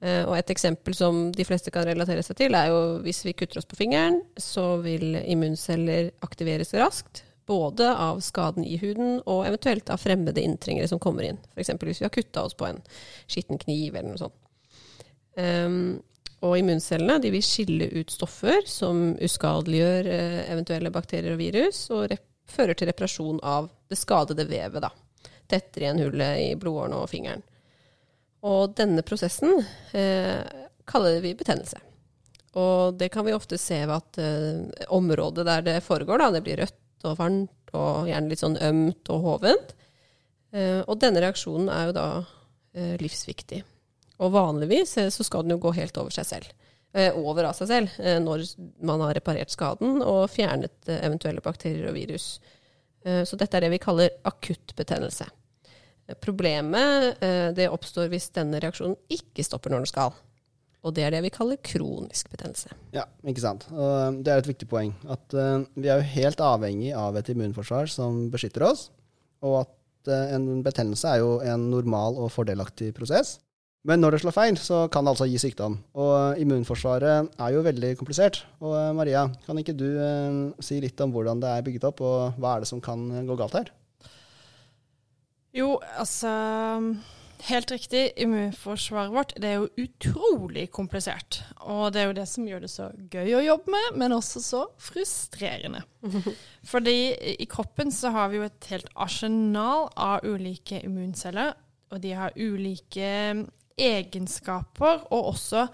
Eh, 0.00 0.22
og 0.24 0.32
et 0.36 0.52
eksempel 0.52 0.96
som 0.96 1.26
de 1.36 1.44
fleste 1.44 1.72
kan 1.74 1.84
relatere 1.88 2.24
seg 2.24 2.38
til, 2.38 2.56
er 2.56 2.70
jo 2.72 3.00
hvis 3.04 3.24
vi 3.26 3.36
kutter 3.36 3.60
oss 3.60 3.68
på 3.68 3.78
fingeren, 3.78 4.22
så 4.40 4.78
vil 4.84 5.18
immunceller 5.20 6.12
aktiveres 6.24 6.72
raskt, 6.78 7.24
både 7.50 7.88
av 7.90 8.20
skaden 8.22 8.64
i 8.64 8.76
huden 8.78 9.18
og 9.26 9.42
eventuelt 9.48 9.90
av 9.90 9.98
fremmede 9.98 10.42
inntrengere 10.44 10.88
som 10.88 11.00
kommer 11.02 11.26
inn. 11.26 11.40
F.eks. 11.56 11.72
hvis 11.82 12.00
vi 12.00 12.06
har 12.06 12.14
kutta 12.14 12.44
oss 12.46 12.54
på 12.54 12.68
en 12.68 12.78
skitten 13.26 13.58
kniv 13.58 13.96
eller 13.96 14.12
noe 14.12 14.20
sånt. 14.20 14.38
Um, 15.34 15.98
og 16.46 16.56
immuncellene 16.56 17.30
vil 17.32 17.42
skille 17.44 17.90
ut 17.92 18.12
stoffer 18.12 18.64
som 18.68 19.10
uskadeliggjør 19.20 20.08
eh, 20.08 20.38
eventuelle 20.52 20.92
bakterier 20.94 21.34
og 21.34 21.42
virus, 21.42 21.82
og 21.92 22.14
fører 22.50 22.78
til 22.78 22.88
reparasjon 22.88 23.42
av 23.44 23.68
det 23.90 23.98
skadede 24.00 24.46
vevet. 24.48 24.86
Da. 24.86 24.90
Tetter 25.50 25.84
igjen 25.84 26.00
hullet 26.00 26.44
i 26.46 26.54
blodårene 26.56 27.02
og 27.02 27.10
fingeren. 27.12 27.44
Og 28.46 28.74
denne 28.76 29.04
prosessen 29.04 29.58
eh, 29.92 30.40
kaller 30.88 31.20
vi 31.24 31.36
betennelse. 31.36 31.80
Og 32.58 32.96
det 32.98 33.10
kan 33.14 33.26
vi 33.26 33.34
ofte 33.36 33.58
se 33.60 33.78
ved 33.84 33.94
at 33.94 34.20
eh, 34.22 34.86
området 34.90 35.44
der 35.46 35.66
det 35.66 35.80
foregår, 35.86 36.18
da, 36.18 36.30
det 36.34 36.42
blir 36.46 36.62
rødt 36.62 37.06
og 37.06 37.18
varmt 37.20 37.74
og 37.76 38.08
gjerne 38.10 38.32
litt 38.32 38.42
sånn 38.42 38.58
ømt 38.58 39.12
og 39.12 39.26
hovent. 39.26 39.74
Eh, 40.52 40.80
og 40.80 40.98
denne 41.02 41.22
reaksjonen 41.22 41.70
er 41.70 41.90
jo 41.90 41.96
da 41.96 42.06
eh, 42.74 42.96
livsviktig. 43.00 43.60
Og 44.20 44.32
vanligvis 44.34 44.96
eh, 44.98 45.12
så 45.14 45.26
skal 45.26 45.44
den 45.44 45.54
jo 45.54 45.62
gå 45.62 45.74
helt 45.76 46.00
over 46.00 46.14
seg 46.14 46.26
selv. 46.32 46.48
Eh, 46.90 47.14
over 47.14 47.46
av 47.46 47.54
seg 47.54 47.70
selv 47.70 48.24
når 48.24 48.48
man 48.82 49.04
har 49.04 49.14
reparert 49.14 49.52
skaden 49.52 50.00
og 50.02 50.24
fjernet 50.32 50.90
eventuelle 50.96 51.44
bakterier 51.44 51.92
og 51.92 51.94
virus. 51.94 52.32
Så 53.00 53.38
dette 53.40 53.56
er 53.56 53.64
det 53.64 53.70
vi 53.72 53.78
kaller 53.80 54.10
akutt 54.28 54.74
betennelse. 54.76 55.24
Eh, 56.10 56.18
Problemet 56.20 57.22
eh, 57.22 57.50
det 57.56 57.70
oppstår 57.70 58.10
hvis 58.12 58.30
denne 58.36 58.60
reaksjonen 58.62 58.98
ikke 59.12 59.46
stopper 59.46 59.72
når 59.72 59.84
den 59.86 59.92
skal. 59.92 60.18
Og 60.80 60.94
det 60.96 61.04
er 61.04 61.12
det 61.12 61.20
vi 61.26 61.32
kaller 61.34 61.60
kronisk 61.60 62.30
betennelse. 62.32 62.72
Ja, 62.96 63.04
ikke 63.28 63.42
sant. 63.44 63.66
Og 63.74 64.22
det 64.24 64.32
er 64.32 64.40
et 64.40 64.48
viktig 64.48 64.68
poeng. 64.70 64.94
At 65.12 65.36
eh, 65.36 65.66
vi 65.76 65.90
er 65.92 66.00
jo 66.00 66.14
helt 66.14 66.40
avhengig 66.44 66.94
av 66.96 67.18
et 67.20 67.28
immunforsvar 67.32 67.90
som 67.92 68.26
beskytter 68.32 68.64
oss. 68.70 68.88
Og 69.44 69.60
at 69.62 70.10
eh, 70.10 70.34
en 70.38 70.64
betennelse 70.64 71.08
er 71.08 71.20
jo 71.20 71.38
en 71.44 71.68
normal 71.72 72.16
og 72.20 72.32
fordelaktig 72.32 72.94
prosess. 72.96 73.38
Men 73.88 74.02
når 74.02 74.12
det 74.12 74.18
slår 74.20 74.36
feil, 74.36 74.56
så 74.60 74.82
kan 74.92 75.06
det 75.06 75.14
altså 75.14 75.28
gi 75.28 75.38
sykdom. 75.40 75.78
Og 75.96 76.40
immunforsvaret 76.40 77.30
er 77.40 77.52
jo 77.54 77.62
veldig 77.64 77.94
komplisert. 78.00 78.42
Og 78.64 78.74
eh, 78.76 78.90
Maria, 78.96 79.26
kan 79.44 79.60
ikke 79.60 79.76
du 79.76 79.88
eh, 80.00 80.40
si 80.64 80.80
litt 80.80 81.00
om 81.04 81.12
hvordan 81.12 81.44
det 81.44 81.52
er 81.52 81.68
bygget 81.68 81.86
opp, 81.92 82.00
og 82.04 82.40
hva 82.40 82.56
er 82.56 82.64
det 82.64 82.72
som 82.72 82.80
kan 82.84 83.04
gå 83.28 83.36
galt 83.40 83.56
her? 83.60 83.72
Jo, 85.56 85.78
altså 85.98 86.30
helt 87.48 87.72
riktig. 87.72 88.02
Immunforsvaret 88.20 89.12
vårt 89.14 89.32
det 89.40 89.48
er 89.50 89.56
jo 89.58 89.86
utrolig 89.86 90.66
komplisert. 90.74 91.40
Og 91.66 91.90
det 91.94 92.02
er 92.02 92.10
jo 92.10 92.18
det 92.20 92.26
som 92.30 92.46
gjør 92.48 92.64
det 92.64 92.72
så 92.72 92.90
gøy 93.12 93.34
å 93.38 93.44
jobbe 93.44 93.74
med, 93.74 93.96
men 94.02 94.16
også 94.16 94.42
så 94.44 94.64
frustrerende. 94.80 95.82
Fordi 96.72 96.98
i 97.36 97.48
kroppen 97.50 97.92
så 97.94 98.12
har 98.14 98.30
vi 98.30 98.40
jo 98.40 98.46
et 98.48 98.70
helt 98.72 98.92
arsenal 98.94 99.88
av 99.96 100.26
ulike 100.26 100.82
immunceller, 100.84 101.56
og 101.90 102.04
de 102.04 102.14
har 102.14 102.36
ulike 102.38 103.10
egenskaper, 103.80 105.06
og 105.10 105.32
også 105.34 105.66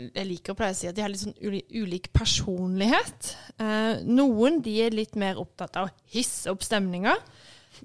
jeg 0.00 0.24
liker 0.28 0.54
å 0.54 0.56
pleie 0.56 0.72
å 0.72 0.76
si 0.78 0.88
at 0.88 0.96
de 0.96 1.02
har 1.02 1.10
litt 1.12 1.20
sånn 1.20 1.34
ulik 1.36 2.06
personlighet. 2.14 3.34
Eh, 3.60 4.00
noen 4.06 4.60
de 4.64 4.76
er 4.86 4.94
litt 4.94 5.16
mer 5.18 5.40
opptatt 5.40 5.76
av 5.76 5.88
å 5.88 5.94
hisse 6.14 6.48
opp 6.52 6.62
stemninga. 6.64 7.16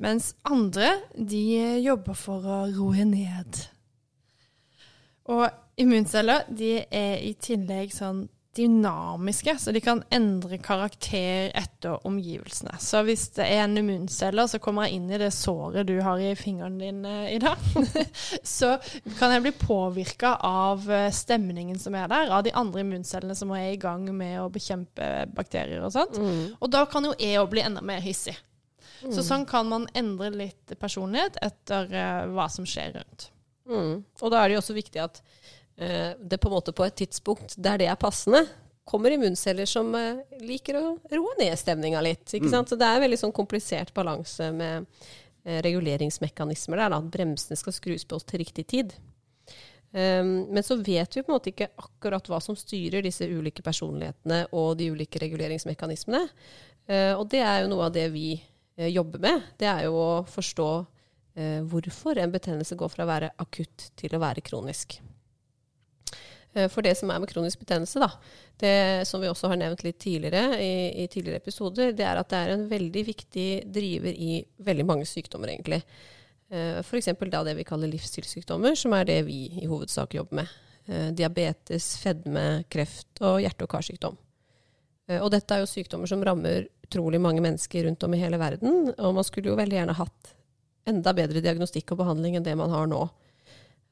Mens 0.02 0.34
andre, 0.44 0.92
de 1.16 1.44
jobber 1.84 2.18
for 2.18 2.46
å 2.46 2.62
roe 2.74 3.06
ned. 3.08 3.62
Og 5.32 5.48
immunceller, 5.82 6.46
de 6.50 6.78
er 6.84 7.22
i 7.26 7.34
tillegg 7.42 7.94
sånn 7.96 8.26
dynamiske, 8.56 9.58
så 9.60 9.72
de 9.76 9.82
kan 9.84 10.00
endre 10.16 10.58
karakter 10.64 11.50
etter 11.58 12.06
omgivelsene. 12.08 12.78
Så 12.80 13.02
hvis 13.08 13.28
det 13.36 13.48
er 13.52 13.66
en 13.66 13.76
immunceller 13.82 14.48
som 14.48 14.62
kommer 14.64 14.88
jeg 14.88 15.00
inn 15.00 15.10
i 15.12 15.20
det 15.20 15.32
såret 15.36 15.88
du 15.90 15.98
har 16.04 16.22
i 16.24 16.32
fingeren 16.40 16.78
din 16.80 17.04
eh, 17.10 17.34
i 17.36 17.42
dag, 17.44 17.60
så 18.58 18.78
kan 19.20 19.36
jeg 19.36 19.44
bli 19.44 19.54
påvirka 19.60 20.38
av 20.48 20.88
eh, 20.88 21.12
stemningen 21.12 21.80
som 21.82 21.98
er 22.00 22.08
der, 22.12 22.32
av 22.32 22.46
de 22.48 22.56
andre 22.56 22.86
immuncellene 22.86 23.36
som 23.36 23.52
er 23.58 23.74
i 23.74 23.82
gang 23.82 24.08
med 24.16 24.40
å 24.46 24.50
bekjempe 24.54 25.12
bakterier 25.36 25.84
og 25.84 25.92
sånt. 25.98 26.16
Mm. 26.16 26.56
Og 26.56 26.72
da 26.72 26.86
kan 26.88 27.12
jo 27.12 27.16
jeg 27.20 27.42
òg 27.42 27.52
bli 27.52 27.66
enda 27.66 27.84
mer 27.84 28.04
hissig. 28.06 28.40
Mm. 29.06 29.14
Så 29.14 29.24
sånn 29.26 29.46
kan 29.48 29.68
man 29.70 29.88
endre 29.98 30.32
litt 30.34 30.76
personlighet 30.82 31.38
etter 31.46 31.90
uh, 31.94 32.22
hva 32.34 32.48
som 32.52 32.68
skjer 32.68 32.96
rundt. 32.98 33.30
Mm. 33.70 34.00
Og 34.22 34.32
da 34.34 34.42
er 34.42 34.50
det 34.50 34.58
jo 34.58 34.62
også 34.64 34.78
viktig 34.78 35.02
at 35.04 35.20
uh, 35.22 36.14
det 36.18 36.40
på 36.42 36.50
en 36.50 36.56
måte 36.56 36.74
på 36.76 36.86
et 36.88 36.98
tidspunkt 37.04 37.58
der 37.58 37.82
det 37.82 37.90
er 37.92 38.00
passende, 38.02 38.46
kommer 38.86 39.14
immunceller 39.14 39.70
som 39.70 39.94
uh, 39.94 40.24
liker 40.42 40.80
å 40.82 40.86
roe 41.14 41.38
ned 41.42 41.54
stemninga 41.62 42.02
litt. 42.06 42.26
ikke 42.32 42.50
mm. 42.50 42.56
sant? 42.58 42.74
Så 42.74 42.80
det 42.82 42.90
er 42.90 42.98
en 42.98 43.06
veldig 43.06 43.22
sånn 43.22 43.36
komplisert 43.36 43.94
balanse 43.96 44.52
med 44.56 44.90
reguleringsmekanismer 45.46 46.80
der, 46.82 46.90
da, 46.90 46.98
at 46.98 47.10
bremsene 47.14 47.54
skal 47.60 47.74
skrus 47.76 48.02
på 48.10 48.18
til 48.26 48.42
riktig 48.42 48.64
tid. 48.72 48.96
Um, 49.96 50.48
men 50.52 50.64
så 50.64 50.76
vet 50.76 51.16
vi 51.16 51.22
på 51.24 51.32
en 51.32 51.38
måte 51.38 51.54
ikke 51.54 51.70
akkurat 51.80 52.26
hva 52.28 52.42
som 52.44 52.58
styrer 52.60 53.06
disse 53.06 53.24
ulike 53.32 53.64
personlighetene 53.64 54.42
og 54.52 54.74
de 54.82 54.90
ulike 54.92 55.22
reguleringsmekanismene. 55.24 56.26
Uh, 56.90 57.14
og 57.16 57.30
det 57.32 57.40
er 57.46 57.62
jo 57.64 57.70
noe 57.72 57.86
av 57.88 57.94
det 57.96 58.10
vi 58.12 58.34
jobber 58.76 59.22
med, 59.24 59.50
det 59.60 59.68
er 59.72 59.86
jo 59.88 59.96
å 59.96 60.24
forstå 60.28 60.70
eh, 61.40 61.62
hvorfor 61.64 62.20
en 62.20 62.34
betennelse 62.34 62.78
går 62.80 62.92
fra 62.92 63.06
å 63.06 63.12
være 63.12 63.34
akutt 63.42 63.92
til 64.00 64.16
å 64.16 64.22
være 64.22 64.44
kronisk. 64.46 64.98
Eh, 66.56 66.68
for 66.72 66.86
det 66.86 66.96
som 66.98 67.12
er 67.12 67.22
med 67.22 67.30
kronisk 67.32 67.62
betennelse, 67.62 68.02
da, 68.02 68.10
det 68.62 69.08
som 69.10 69.24
vi 69.24 69.30
også 69.30 69.52
har 69.52 69.60
nevnt 69.60 69.84
litt 69.86 70.00
tidligere 70.02 70.60
i, 70.62 71.04
i 71.04 71.08
tidligere 71.12 71.44
episoder, 71.44 71.96
det 71.96 72.08
er 72.08 72.20
at 72.20 72.32
det 72.32 72.42
er 72.42 72.54
en 72.56 72.68
veldig 72.72 73.06
viktig 73.12 73.50
driver 73.76 74.22
i 74.28 74.38
veldig 74.68 74.86
mange 74.88 75.08
sykdommer, 75.10 75.52
egentlig. 75.52 75.82
Eh, 76.50 76.80
F.eks. 76.80 77.12
da 77.32 77.44
det 77.44 77.58
vi 77.58 77.68
kaller 77.68 77.92
livsstilssykdommer, 77.92 78.78
som 78.80 78.96
er 78.96 79.10
det 79.10 79.22
vi 79.28 79.46
i 79.64 79.68
hovedsak 79.72 80.16
jobber 80.16 80.44
med. 80.44 80.54
Eh, 80.86 81.10
diabetes, 81.18 81.96
fedme, 81.98 82.64
kreft 82.70 83.24
og 83.26 83.42
hjerte- 83.44 83.68
og 83.68 83.74
karsykdom. 83.74 84.18
Eh, 85.10 85.20
og 85.20 85.32
dette 85.34 85.54
er 85.54 85.64
jo 85.64 85.70
sykdommer 85.70 86.10
som 86.10 86.24
rammer 86.24 86.70
utrolig 86.86 87.20
mange 87.22 87.44
mennesker 87.44 87.88
rundt 87.88 88.06
om 88.06 88.16
i 88.16 88.22
hele 88.22 88.40
verden. 88.42 88.94
Og 88.96 89.18
man 89.18 89.28
skulle 89.28 89.52
jo 89.52 89.60
veldig 89.60 89.80
gjerne 89.80 90.00
hatt 90.00 90.34
enda 90.90 91.14
bedre 91.18 91.42
diagnostikk 91.42 91.94
og 91.94 92.04
behandling 92.04 92.38
enn 92.38 92.46
det 92.46 92.56
man 92.58 92.74
har 92.74 92.90
nå. 92.90 93.04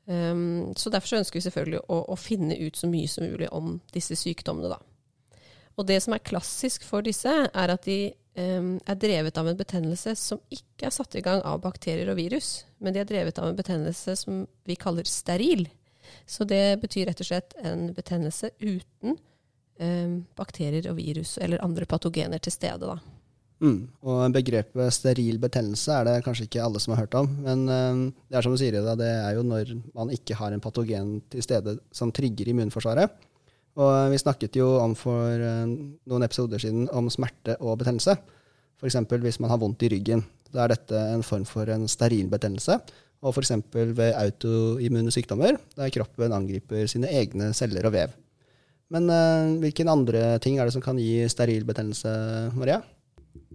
Um, 0.05 0.73
så 0.75 0.91
derfor 0.91 1.13
så 1.13 1.19
ønsker 1.21 1.39
vi 1.39 1.45
selvfølgelig 1.45 1.85
å, 1.87 1.99
å, 2.11 2.15
finne 2.19 2.57
ut 2.59 2.75
så 2.75 2.89
mye 2.91 3.07
som 3.07 3.23
mulig 3.23 3.47
om 3.55 3.77
disse 3.93 4.17
sykdommene, 4.19 4.73
da. 4.73 5.39
Og 5.79 5.87
det 5.89 6.01
som 6.03 6.13
er 6.13 6.25
klassisk 6.25 6.83
for 6.85 7.05
disse, 7.05 7.31
er 7.31 7.71
at 7.73 7.87
de 7.87 8.11
um, 8.35 8.75
er 8.83 8.99
drevet 8.99 9.39
av 9.39 9.47
en 9.49 9.57
betennelse 9.57 10.13
som 10.19 10.41
ikke 10.53 10.89
er 10.89 10.93
satt 10.93 11.15
i 11.17 11.23
gang 11.25 11.39
av 11.47 11.63
bakterier 11.63 12.11
og 12.11 12.19
virus, 12.19 12.65
men 12.83 12.93
de 12.93 13.01
er 13.01 13.09
drevet 13.09 13.39
av 13.39 13.49
en 13.49 13.57
betennelse 13.57 14.17
som 14.19 14.43
vi 14.67 14.77
kaller 14.77 15.07
steril. 15.09 15.65
Så 16.29 16.45
det 16.45 16.81
betyr 16.83 17.07
rett 17.09 17.23
og 17.23 17.31
slett 17.31 17.55
en 17.63 17.87
betennelse 17.95 18.51
uten 18.59 19.17
bakterier 20.37 20.85
og 20.91 20.99
virus 20.99 21.37
eller 21.41 21.63
andre 21.65 21.87
patogener 21.89 22.39
til 22.39 22.53
stede. 22.53 22.87
Da. 22.87 22.99
Mm. 23.63 23.85
Og 24.03 24.33
begrepet 24.35 24.91
steril 24.91 25.37
betennelse 25.39 25.95
er 25.95 26.07
det 26.07 26.23
kanskje 26.25 26.49
ikke 26.49 26.63
alle 26.65 26.81
som 26.83 26.93
har 26.93 27.05
hørt 27.05 27.15
om. 27.15 27.29
Men 27.45 27.63
eh, 27.71 28.01
det 28.27 28.37
er 28.37 28.45
som 28.45 28.55
du 28.55 28.59
sier, 28.59 28.75
det 28.99 29.07
er 29.09 29.37
jo 29.37 29.45
når 29.47 29.75
man 29.95 30.11
ikke 30.11 30.35
har 30.39 30.51
en 30.51 30.63
patogen 30.63 31.21
til 31.31 31.45
stede 31.45 31.77
som 31.95 32.11
trigger 32.11 32.51
immunforsvaret. 32.51 33.13
Og 33.79 34.11
vi 34.11 34.19
snakket 34.21 34.59
jo 34.59 34.67
om 34.81 34.97
for 34.99 35.31
eh, 35.31 35.63
noen 35.69 36.27
episoder 36.27 36.61
siden 36.61 36.89
om 36.91 37.07
smerte 37.13 37.55
og 37.61 37.79
betennelse. 37.81 38.17
F.eks. 38.81 38.99
hvis 39.23 39.39
man 39.39 39.53
har 39.53 39.61
vondt 39.61 39.85
i 39.87 39.93
ryggen. 39.95 40.25
Da 40.53 40.65
er 40.65 40.75
dette 40.75 40.99
en 41.13 41.23
form 41.25 41.47
for 41.47 41.69
en 41.71 41.87
steril 41.87 42.27
betennelse. 42.29 42.81
Og 43.23 43.31
f.eks. 43.31 43.55
ved 43.71 44.11
autoimmune 44.11 45.13
sykdommer, 45.15 45.55
der 45.77 45.93
kroppen 45.95 46.35
angriper 46.35 46.83
sine 46.91 47.07
egne 47.07 47.53
celler 47.55 47.87
og 47.87 47.95
vev. 47.95 48.19
Men 48.91 49.07
uh, 49.09 49.61
hvilke 49.63 49.87
andre 49.89 50.39
ting 50.43 50.59
er 50.59 50.67
det 50.67 50.75
som 50.75 50.83
kan 50.83 50.99
gi 50.99 51.23
steril 51.31 51.63
betennelse, 51.67 52.09
Maria? 52.57 52.81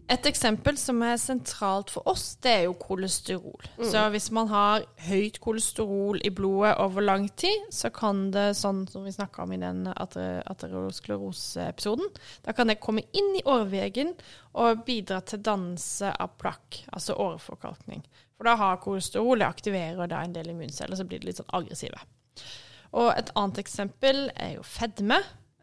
Et 0.08 0.24
eksempel 0.24 0.72
som 0.80 1.02
er 1.04 1.18
sentralt 1.20 1.90
for 1.92 2.00
oss, 2.08 2.40
det 2.40 2.48
er 2.48 2.64
jo 2.64 2.72
kolesterol. 2.80 3.60
Mm. 3.76 3.84
Så 3.90 4.08
hvis 4.14 4.30
man 4.32 4.48
har 4.48 4.86
høyt 5.04 5.36
kolesterol 5.44 6.16
i 6.24 6.32
blodet 6.32 6.80
over 6.80 7.04
lang 7.04 7.28
tid, 7.36 7.68
så 7.74 7.90
kan 7.92 8.30
det, 8.32 8.56
sånn 8.56 8.88
som 8.88 9.04
vi 9.04 9.12
snakka 9.12 9.42
om 9.44 9.52
i 9.52 9.60
den 9.60 9.84
ateroskleroseepisoden, 9.92 12.08
da 12.46 12.52
kan 12.56 12.72
det 12.72 12.80
komme 12.80 13.04
inn 13.12 13.36
i 13.36 13.44
årevegen 13.44 14.16
og 14.56 14.80
bidra 14.88 15.20
til 15.28 15.44
dannelse 15.44 16.08
av 16.16 16.40
plakk, 16.40 16.88
altså 16.88 17.12
åreforkalkning. 17.28 18.00
For 18.38 18.48
da 18.48 18.54
har 18.56 18.80
kolesterol, 18.80 19.38
det 19.42 19.52
aktiverer 19.52 20.08
da 20.08 20.24
en 20.24 20.32
del 20.32 20.48
immunceller, 20.54 20.96
så 20.96 21.04
blir 21.04 21.20
det 21.20 21.28
litt 21.28 21.40
sånn 21.42 21.56
aggressive. 21.60 22.00
Og 22.96 23.12
et 23.12 23.32
annet 23.36 23.60
eksempel 23.60 24.28
er 24.36 24.56
jo 24.56 24.64
fedme. 24.66 25.20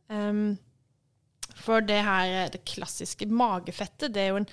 Um, 0.10 0.56
for 1.56 1.82
det 1.82 2.02
her, 2.04 2.50
det 2.52 2.66
klassiske 2.68 3.28
magefettet, 3.32 4.14
det 4.14 4.22
er 4.22 4.34
jo 4.34 4.42
en 4.42 4.50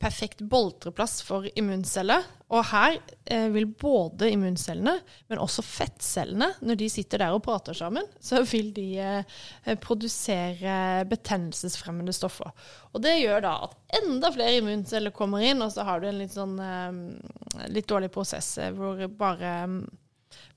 perfekt 0.00 0.42
boltreplass 0.46 1.18
for 1.24 1.48
immunceller. 1.58 2.24
Og 2.52 2.62
her 2.70 2.98
eh, 3.32 3.48
vil 3.50 3.66
både 3.66 4.28
immuncellene, 4.30 4.94
men 5.26 5.40
også 5.42 5.64
fettcellene, 5.66 6.52
når 6.62 6.78
de 6.78 6.88
sitter 6.92 7.24
der 7.24 7.34
og 7.34 7.42
prater 7.46 7.76
sammen, 7.76 8.06
så 8.28 8.44
vil 8.46 8.70
de 8.76 8.86
eh, 9.02 9.74
produsere 9.82 11.04
betennelsesfremmende 11.10 12.14
stoffer. 12.14 12.52
Og 12.94 13.02
det 13.04 13.18
gjør 13.18 13.42
da 13.48 13.56
at 13.66 14.02
enda 14.02 14.30
flere 14.34 14.60
immunceller 14.60 15.14
kommer 15.16 15.44
inn, 15.44 15.64
og 15.64 15.74
så 15.74 15.86
har 15.88 16.00
du 16.00 16.10
en 16.10 16.20
litt 16.20 16.36
sånn 16.36 16.58
eh, 16.62 17.68
litt 17.72 17.88
dårlig 17.90 18.12
prosess 18.14 18.56
eh, 18.62 18.74
hvor 18.76 19.02
bare 19.18 19.56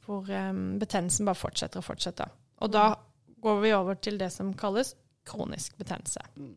hvor 0.10 0.26
um, 0.26 0.80
betennelsen 0.82 1.28
bare 1.30 1.38
fortsetter 1.38 1.82
og 1.82 1.86
fortsetter. 1.86 2.32
Og 2.66 2.74
da 2.74 2.88
går 3.44 3.62
vi 3.62 3.76
over 3.78 4.00
til 4.02 4.18
det 4.20 4.32
som 4.34 4.52
kalles 4.58 4.96
kronisk 5.30 5.78
betennelse. 5.78 6.24
Mm. 6.36 6.56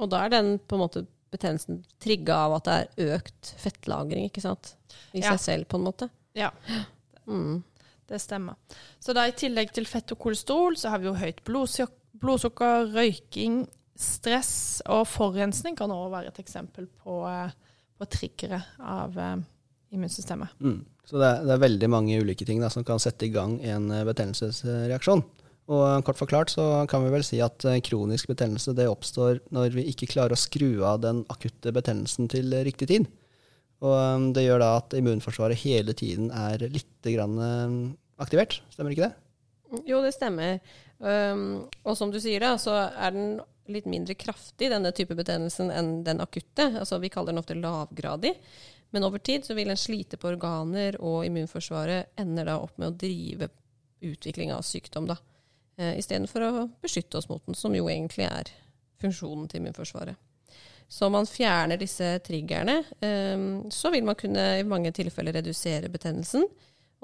Og 0.00 0.10
da 0.12 0.24
er 0.24 0.32
den 0.32 0.56
på 0.58 0.78
en 0.78 0.84
måte 0.86 1.04
betennelsen 1.32 1.82
trigga 2.02 2.38
av 2.46 2.56
at 2.58 2.68
det 2.68 2.76
er 2.76 3.16
økt 3.18 3.52
fettlagring 3.60 4.28
ikke 4.30 4.44
sant? 4.44 4.74
i 5.12 5.20
ja. 5.20 5.34
seg 5.34 5.42
selv, 5.42 5.68
på 5.68 5.80
en 5.80 5.86
måte? 5.86 6.08
Ja, 6.36 6.50
mm. 7.28 7.60
det 8.08 8.22
stemmer. 8.22 8.56
Så 9.02 9.14
da 9.16 9.26
i 9.28 9.36
tillegg 9.36 9.74
til 9.76 9.88
fett 9.90 10.14
og 10.14 10.20
kolesterol, 10.22 10.78
så 10.80 10.94
har 10.94 11.02
vi 11.02 11.10
jo 11.10 11.16
høyt 11.18 11.42
blodsukker, 11.46 12.92
røyking, 12.96 13.64
stress 13.96 14.82
og 14.92 15.06
forurensning 15.08 15.76
kan 15.76 15.92
også 15.92 16.12
være 16.12 16.32
et 16.32 16.40
eksempel 16.42 16.88
på, 17.00 17.22
eh, 17.28 17.52
på 17.96 18.08
triggere 18.12 18.60
av 18.80 19.16
uh, 19.16 19.38
immunsystemet. 19.96 20.60
Mm. 20.60 20.82
Så 21.06 21.20
det 21.20 21.26
er, 21.26 21.42
det 21.46 21.54
er, 21.54 21.62
veldig 21.62 21.88
mange 21.92 22.18
ulike 22.18 22.46
ting 22.46 22.62
da, 22.62 22.70
som 22.72 22.84
kan 22.86 23.00
sette 23.02 23.28
i 23.28 23.32
gang 23.34 23.60
en 23.62 23.92
eh, 23.94 24.06
betennelsesreaksjon. 24.08 25.22
Og 25.70 25.82
eh, 25.86 26.00
kort 26.06 26.18
forklart 26.18 26.50
så 26.50 26.64
kan 26.90 27.04
vi 27.04 27.12
vel 27.14 27.26
si 27.26 27.38
at 27.44 27.62
eh, 27.68 27.78
kronisk 27.86 28.32
betennelse 28.32 28.74
det 28.74 28.88
oppstår 28.90 29.38
når 29.54 29.76
vi 29.78 29.86
ikke 29.92 30.10
klarer 30.10 30.34
å 30.34 30.40
skru 30.40 30.82
av 30.86 31.04
den 31.04 31.22
akutte 31.32 31.70
betennelsen 31.74 32.26
til 32.32 32.50
riktig 32.66 32.90
tid. 32.90 33.06
Og 33.86 34.32
det 34.34 34.46
gjør 34.46 34.62
da 34.62 34.70
at 34.80 34.94
immunforsvaret 34.96 35.60
hele 35.60 35.92
tiden 35.94 36.30
er 36.34 36.64
litt 36.72 37.06
aktivert. 38.16 38.62
Stemmer 38.72 38.94
ikke 38.94 39.10
det? 39.10 39.82
Jo, 39.84 40.00
det 40.00 40.14
stemmer. 40.16 40.62
Um, 40.96 41.66
og 41.84 41.98
som 41.98 42.08
du 42.08 42.16
sier, 42.22 42.40
da, 42.40 42.54
så 42.56 42.72
er 42.88 43.12
den 43.12 43.34
litt 43.72 43.86
mindre 43.90 44.14
kraftig, 44.18 44.70
denne 44.70 44.92
type 44.96 45.16
betennelsen, 45.18 45.70
enn 45.72 45.92
den 46.06 46.22
akutte. 46.24 46.68
Altså, 46.80 46.98
vi 47.02 47.10
kaller 47.12 47.32
den 47.32 47.42
ofte 47.42 47.56
lavgradig. 47.58 48.34
Men 48.94 49.04
over 49.04 49.18
tid 49.18 49.44
så 49.44 49.54
vil 49.58 49.70
en 49.72 49.80
slite 49.80 50.18
på 50.20 50.30
organer, 50.30 50.98
og 51.02 51.26
immunforsvaret 51.26 52.12
ender 52.20 52.46
da 52.48 52.58
opp 52.62 52.76
med 52.78 52.92
å 52.92 52.98
drive 52.98 53.50
utvikling 54.06 54.52
av 54.54 54.62
sykdom, 54.66 55.08
da. 55.10 55.16
Eh, 55.76 55.98
Istedenfor 55.98 56.46
å 56.46 56.52
beskytte 56.82 57.18
oss 57.18 57.28
mot 57.28 57.44
den, 57.46 57.58
som 57.58 57.74
jo 57.74 57.88
egentlig 57.90 58.28
er 58.28 58.52
funksjonen 59.02 59.48
til 59.50 59.60
immunforsvaret. 59.60 60.16
Så 60.88 61.08
om 61.08 61.16
man 61.16 61.26
fjerner 61.26 61.80
disse 61.80 62.12
triggerne, 62.24 62.78
eh, 63.00 63.70
så 63.74 63.90
vil 63.90 64.06
man 64.06 64.14
kunne 64.14 64.46
i 64.60 64.64
mange 64.64 64.94
tilfeller 64.94 65.40
redusere 65.40 65.90
betennelsen. 65.90 66.46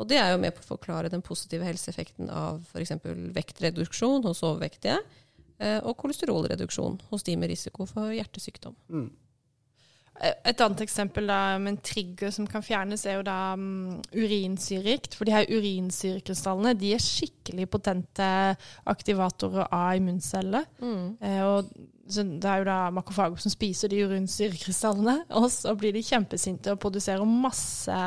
Og 0.00 0.08
det 0.08 0.16
er 0.16 0.30
jo 0.32 0.40
med 0.40 0.54
på 0.56 0.62
å 0.64 0.70
forklare 0.76 1.10
den 1.12 1.24
positive 1.24 1.66
helseeffekten 1.66 2.30
av 2.32 2.62
f.eks. 2.72 2.94
vektreduksjon 3.36 4.24
hos 4.24 4.40
overvektige, 4.46 4.96
og 5.82 5.96
kolesterolreduksjon 6.00 7.00
hos 7.10 7.26
de 7.26 7.36
med 7.38 7.52
risiko 7.52 7.86
for 7.86 8.14
hjertesykdom. 8.14 8.74
Mm. 8.92 9.10
Et 10.22 10.60
annet 10.60 10.82
eksempel 10.84 11.26
da, 11.26 11.56
med 11.58 11.72
en 11.72 11.78
trigger 11.82 12.30
som 12.30 12.46
kan 12.46 12.62
fjernes, 12.62 13.02
er 13.08 13.16
jo 13.16 13.24
da 13.26 13.54
um, 13.58 13.96
urinsyregikt. 14.14 15.16
For 15.18 15.26
de 15.26 15.34
her 15.34 15.48
urinsyrekrystallene 15.50 16.76
de 16.78 16.92
er 16.94 17.02
skikkelig 17.02 17.66
potente 17.72 18.28
aktivatorer 18.92 19.66
av 19.66 19.96
immunceller. 19.98 20.68
Eh, 21.24 21.40
og 21.42 21.72
det 22.06 22.50
er 22.50 22.60
jo 22.60 22.68
da 22.68 22.78
makofager 22.94 23.40
som 23.42 23.54
spiser 23.54 23.90
de 23.90 24.04
urinsyrekrystallene, 24.04 25.24
og 25.40 25.48
så 25.54 25.74
blir 25.80 25.96
de 25.96 26.04
kjempesinte 26.06 26.76
og 26.76 26.82
produserer 26.84 27.26
masse, 27.26 28.02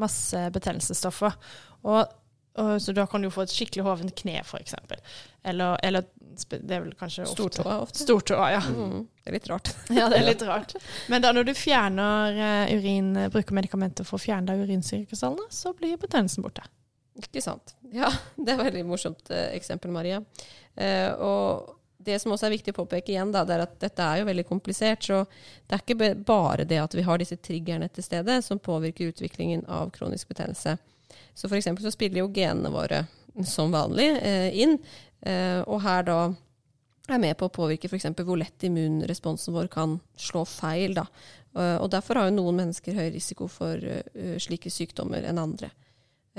masse 0.00 0.46
betennelsesstoffer. 0.56 1.36
Og, 1.84 2.16
og, 2.58 2.74
så 2.82 2.96
da 2.96 3.06
kan 3.06 3.22
du 3.22 3.30
få 3.30 3.44
et 3.46 3.54
skikkelig 3.54 3.86
hovent 3.86 4.16
kne, 4.18 4.40
f.eks. 4.42 4.74
Eller, 5.46 5.78
eller 5.84 6.10
det 6.48 6.74
er 6.76 6.84
vel 6.84 6.94
kanskje 6.98 7.26
ofte 7.26 7.36
Stortåa 7.36 7.76
ofte. 7.84 8.02
Stortåa, 8.02 8.50
ja. 8.54 8.60
Mm, 8.64 9.06
det 9.20 9.30
er 9.30 9.36
litt 9.36 9.48
rart. 9.50 9.72
Ja, 9.98 10.08
det 10.12 10.20
er 10.20 10.26
litt 10.26 10.44
rart. 10.46 10.74
Men 11.12 11.24
da 11.24 11.32
når 11.36 11.50
du 11.50 11.54
fjerner 11.58 12.38
eh, 12.46 12.74
urin, 12.78 13.12
bruker 13.32 13.56
medikamenter 13.56 14.08
for 14.08 14.18
å 14.18 14.22
fjerne 14.22 14.56
urinsyrekrystallene, 14.62 15.50
så 15.54 15.74
blir 15.76 16.00
betennelsen 16.00 16.46
borte. 16.46 16.64
Ikke 17.20 17.42
sant. 17.44 17.74
Ja, 17.92 18.10
det 18.36 18.54
er 18.54 18.58
et 18.58 18.70
veldig 18.70 18.86
morsomt 18.88 19.30
eh, 19.34 19.50
eksempel, 19.58 19.92
Maria. 19.94 20.22
Eh, 20.74 21.10
og 21.14 21.76
det 22.00 22.16
som 22.22 22.32
også 22.32 22.48
er 22.48 22.54
viktig 22.54 22.72
å 22.72 22.78
påpeke 22.80 23.12
igjen, 23.12 23.32
da, 23.34 23.42
det 23.44 23.56
er 23.58 23.64
at 23.66 23.74
dette 23.82 24.04
er 24.04 24.22
jo 24.22 24.28
veldig 24.30 24.46
komplisert. 24.48 25.04
Så 25.04 25.24
det 25.68 25.76
er 25.76 25.84
ikke 25.84 26.14
bare 26.26 26.64
det 26.68 26.80
at 26.80 26.96
vi 26.96 27.04
har 27.04 27.20
disse 27.20 27.36
triggerne 27.36 27.90
til 27.92 28.06
stede 28.06 28.40
som 28.46 28.62
påvirker 28.62 29.12
utviklingen 29.12 29.66
av 29.68 29.92
kronisk 29.94 30.32
betennelse. 30.32 30.78
Så 31.34 31.48
for 31.48 31.58
eksempel 31.58 31.84
så 31.84 31.92
spiller 31.92 32.22
jo 32.22 32.32
genene 32.32 32.72
våre 32.72 33.04
som 33.46 33.72
vanlig 33.72 34.08
eh, 34.22 34.48
inn, 34.62 34.78
og 35.20 35.82
her 35.84 36.06
da 36.08 36.20
er 37.14 37.20
med 37.22 37.36
på 37.38 37.48
å 37.48 37.52
påvirke 37.52 37.90
f.eks. 37.90 38.08
hvor 38.22 38.38
lett 38.38 38.66
immunresponsen 38.66 39.54
vår 39.54 39.68
kan 39.72 39.98
slå 40.18 40.44
feil. 40.48 40.94
Da. 40.98 41.06
Eh, 41.58 41.76
og 41.80 41.90
derfor 41.92 42.20
har 42.20 42.30
jo 42.30 42.38
noen 42.38 42.60
mennesker 42.62 42.96
høy 42.98 43.08
risiko 43.14 43.48
for 43.50 43.78
eh, 43.80 44.36
slike 44.42 44.72
sykdommer 44.72 45.26
enn 45.28 45.40
andre. 45.42 45.72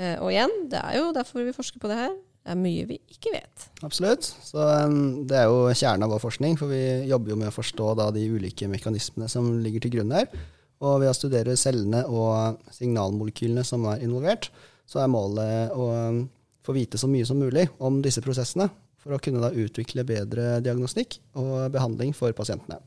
Eh, 0.00 0.16
og 0.18 0.32
igjen, 0.32 0.54
det 0.72 0.80
er 0.80 1.00
jo 1.00 1.10
derfor 1.16 1.44
vi 1.46 1.56
forsker 1.56 1.82
på 1.82 1.90
det 1.92 2.00
her. 2.00 2.14
Det 2.42 2.54
er 2.56 2.58
mye 2.58 2.86
vi 2.88 2.98
ikke 3.12 3.36
vet. 3.36 3.68
Absolutt. 3.86 4.26
Så 4.42 4.58
um, 4.58 5.22
det 5.30 5.36
er 5.38 5.46
jo 5.46 5.68
kjernen 5.70 6.08
av 6.08 6.16
vår 6.16 6.24
forskning, 6.24 6.56
for 6.58 6.72
vi 6.72 6.82
jobber 7.06 7.34
jo 7.34 7.38
med 7.38 7.52
å 7.52 7.54
forstå 7.54 7.92
da, 8.00 8.08
de 8.14 8.24
ulike 8.32 8.66
mekanismene 8.70 9.28
som 9.30 9.52
ligger 9.62 9.84
til 9.84 9.94
grunn 9.98 10.14
her. 10.16 10.26
Og 10.82 11.04
ved 11.04 11.12
å 11.12 11.14
studere 11.14 11.54
cellene 11.60 12.00
og 12.10 12.58
signalmolekylene 12.74 13.62
som 13.66 13.86
er 13.92 14.02
involvert, 14.02 14.50
så 14.90 15.04
er 15.04 15.12
målet 15.12 15.76
å 15.78 15.86
um, 16.10 16.24
få 16.62 16.74
vite 16.76 17.00
så 17.00 17.10
mye 17.10 17.26
som 17.26 17.40
mulig 17.40 17.66
om 17.82 18.00
disse 18.04 18.22
prosessene, 18.24 18.68
for 19.02 19.16
å 19.16 19.20
kunne 19.22 19.42
da 19.42 19.50
utvikle 19.50 20.06
bedre 20.06 20.60
diagnostikk 20.62 21.18
og 21.40 21.72
behandling 21.74 22.14
for 22.14 22.34
pasientene. 22.38 22.78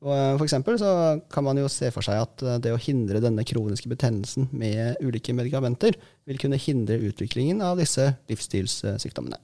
Og 0.00 0.14
uh, 0.16 0.36
for 0.38 0.46
eksempel 0.46 0.78
så 0.80 0.90
kan 1.32 1.44
man 1.44 1.60
jo 1.60 1.68
se 1.68 1.90
for 1.92 2.04
seg 2.04 2.22
at 2.22 2.44
uh, 2.46 2.56
det 2.62 2.72
å 2.72 2.80
hindre 2.80 3.20
denne 3.20 3.44
kroniske 3.44 3.90
betennelsen 3.90 4.48
med 4.56 4.96
ulike 5.04 5.34
medikamenter 5.36 5.98
vil 6.28 6.40
kunne 6.40 6.60
hindre 6.60 6.96
utviklingen 7.10 7.60
av 7.64 7.76
disse 7.80 8.06
livsstilssykdommene. 8.30 9.36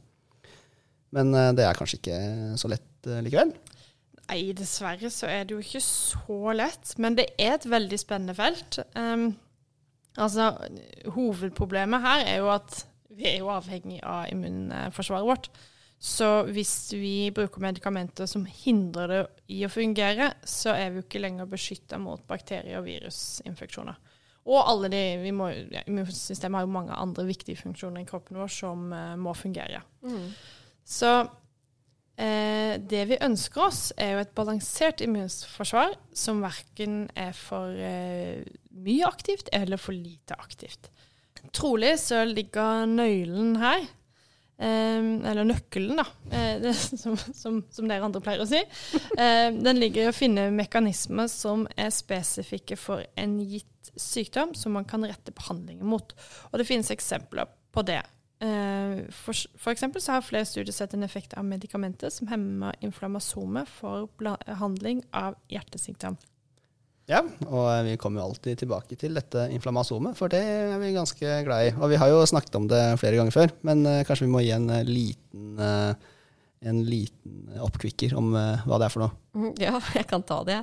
Men 1.16 1.37
uh, 1.37 1.50
det 1.56 1.66
er 1.66 1.76
kanskje 1.76 2.00
ikke 2.00 2.21
så 2.61 2.73
lett 2.73 3.11
likevel. 3.26 3.52
Nei, 4.26 4.40
dessverre 4.56 5.12
så 5.12 5.28
er 5.30 5.45
det 5.47 5.54
jo 5.54 5.62
ikke 5.62 5.85
så 5.85 6.56
lett. 6.56 6.97
Men 6.99 7.21
det 7.21 7.28
er 7.37 7.59
et 7.59 7.68
veldig 7.71 7.99
spennende 8.00 8.35
felt. 8.35 8.80
Um, 8.97 9.28
altså, 10.16 10.50
hovedproblemet 11.14 12.02
her 12.02 12.25
er 12.25 12.40
jo 12.40 12.49
at 12.56 12.80
vi 13.16 13.30
er 13.30 13.40
jo 13.40 13.52
avhengig 13.52 14.02
av 14.04 14.28
immunforsvaret 14.32 15.26
vårt. 15.26 15.50
Så 15.99 16.26
hvis 16.52 16.92
vi 16.92 17.30
bruker 17.35 17.62
medikamenter 17.64 18.28
som 18.28 18.44
hindrer 18.44 19.08
det 19.12 19.23
i 19.56 19.62
å 19.64 19.73
fungere, 19.73 20.35
så 20.44 20.75
er 20.76 20.90
vi 20.90 21.00
jo 21.00 21.06
ikke 21.06 21.23
lenger 21.23 21.49
beskytta 21.49 21.99
mot 22.00 22.20
bakterie- 22.28 22.76
og 22.76 22.85
virusinfeksjoner. 22.85 23.96
Og 24.46 24.61
alle 24.61 24.90
de, 24.92 25.00
vi 25.25 25.32
må, 25.35 25.49
ja, 25.73 25.82
immunsystemet 25.88 26.61
har 26.61 26.66
jo 26.66 26.75
mange 26.76 26.94
andre 26.94 27.25
viktige 27.26 27.58
funksjoner 27.58 28.04
i 28.04 28.06
kroppen 28.06 28.38
vår 28.38 28.52
som 28.52 28.92
uh, 28.92 29.16
må 29.18 29.32
fungere. 29.35 29.80
Så 30.87 31.08
eh, 32.14 32.76
det 32.78 33.02
vi 33.11 33.18
ønsker 33.26 33.64
oss, 33.64 33.80
er 33.99 34.12
jo 34.14 34.20
et 34.23 34.37
balansert 34.38 35.02
immunforsvar 35.02 35.96
som 36.14 36.44
verken 36.44 37.08
er 37.18 37.35
for 37.35 37.75
eh, 37.75 38.44
mye 38.76 39.08
aktivt 39.08 39.50
eller 39.56 39.82
for 39.82 39.96
lite 39.96 40.38
aktivt. 40.38 40.92
Trolig 41.54 41.96
så 42.02 42.24
ligger 42.28 42.86
nøkkelen 42.90 43.56
her, 43.60 43.86
eh, 44.58 45.10
eller 45.30 45.47
nøkkelen, 45.47 46.00
da, 46.00 46.06
eh, 46.32 46.66
som, 47.02 47.16
som, 47.16 47.60
som 47.71 47.88
dere 47.88 48.06
andre 48.06 48.23
pleier 48.25 48.44
å 48.44 48.49
si, 48.50 48.62
eh, 49.18 49.49
den 49.54 49.80
ligger 49.82 50.06
i 50.06 50.10
å 50.10 50.16
finne 50.16 50.49
mekanismer 50.54 51.30
som 51.32 51.66
er 51.76 51.94
spesifikke 51.94 52.78
for 52.80 53.04
en 53.21 53.38
gitt 53.44 53.92
sykdom 53.97 54.54
som 54.58 54.75
man 54.76 54.84
kan 54.88 55.04
rette 55.06 55.32
behandlingen 55.32 55.86
mot. 55.88 56.12
Og 56.50 56.60
det 56.60 56.68
finnes 56.68 56.90
eksempler 56.92 57.49
på 57.73 57.84
det. 57.86 58.02
Eh, 58.40 59.06
For, 59.10 59.32
for 59.56 59.73
eksempel 59.73 60.02
så 60.02 60.16
har 60.16 60.25
flere 60.26 60.49
studier 60.49 60.75
sett 60.75 60.94
en 60.94 61.06
effekt 61.06 61.36
av 61.38 61.44
medikamenter 61.44 62.12
som 62.12 62.28
hemmer 62.28 62.76
inflammasomet 62.84 63.68
for 63.78 64.10
behandling 64.21 65.04
av 65.16 65.38
hjertesykdom. 65.52 66.18
Ja, 67.06 67.21
og 67.47 67.69
vi 67.86 67.95
kommer 68.02 68.19
jo 68.19 68.32
alltid 68.32 68.58
tilbake 68.64 68.97
til 68.99 69.14
dette 69.14 69.45
inflammasomet, 69.54 70.16
for 70.19 70.32
det 70.32 70.40
er 70.42 70.75
vi 70.82 70.88
ganske 70.97 71.36
glad 71.47 71.69
i. 71.69 71.73
Og 71.78 71.92
vi 71.92 71.99
har 72.02 72.10
jo 72.10 72.25
snakket 72.26 72.58
om 72.58 72.66
det 72.71 72.82
flere 72.99 73.21
ganger 73.21 73.34
før, 73.34 73.52
men 73.69 73.86
eh, 73.86 74.02
kanskje 74.08 74.26
vi 74.26 74.32
må 74.32 74.40
gi 74.42 74.50
en 74.56 74.66
eh, 74.75 74.82
liten, 74.88 75.52
eh, 75.62 76.16
en 76.66 76.80
liten 76.82 77.60
oppkvikker 77.62 78.16
om 78.19 78.32
hva 78.34 78.78
det 78.80 78.88
er 78.88 78.90
for 78.90 79.04
noe. 79.04 79.14
Mhm, 79.38 79.52
Ja, 79.62 79.78
jeg 79.95 80.08
kan 80.10 80.25
ta 80.26 80.40
det. 80.49 80.56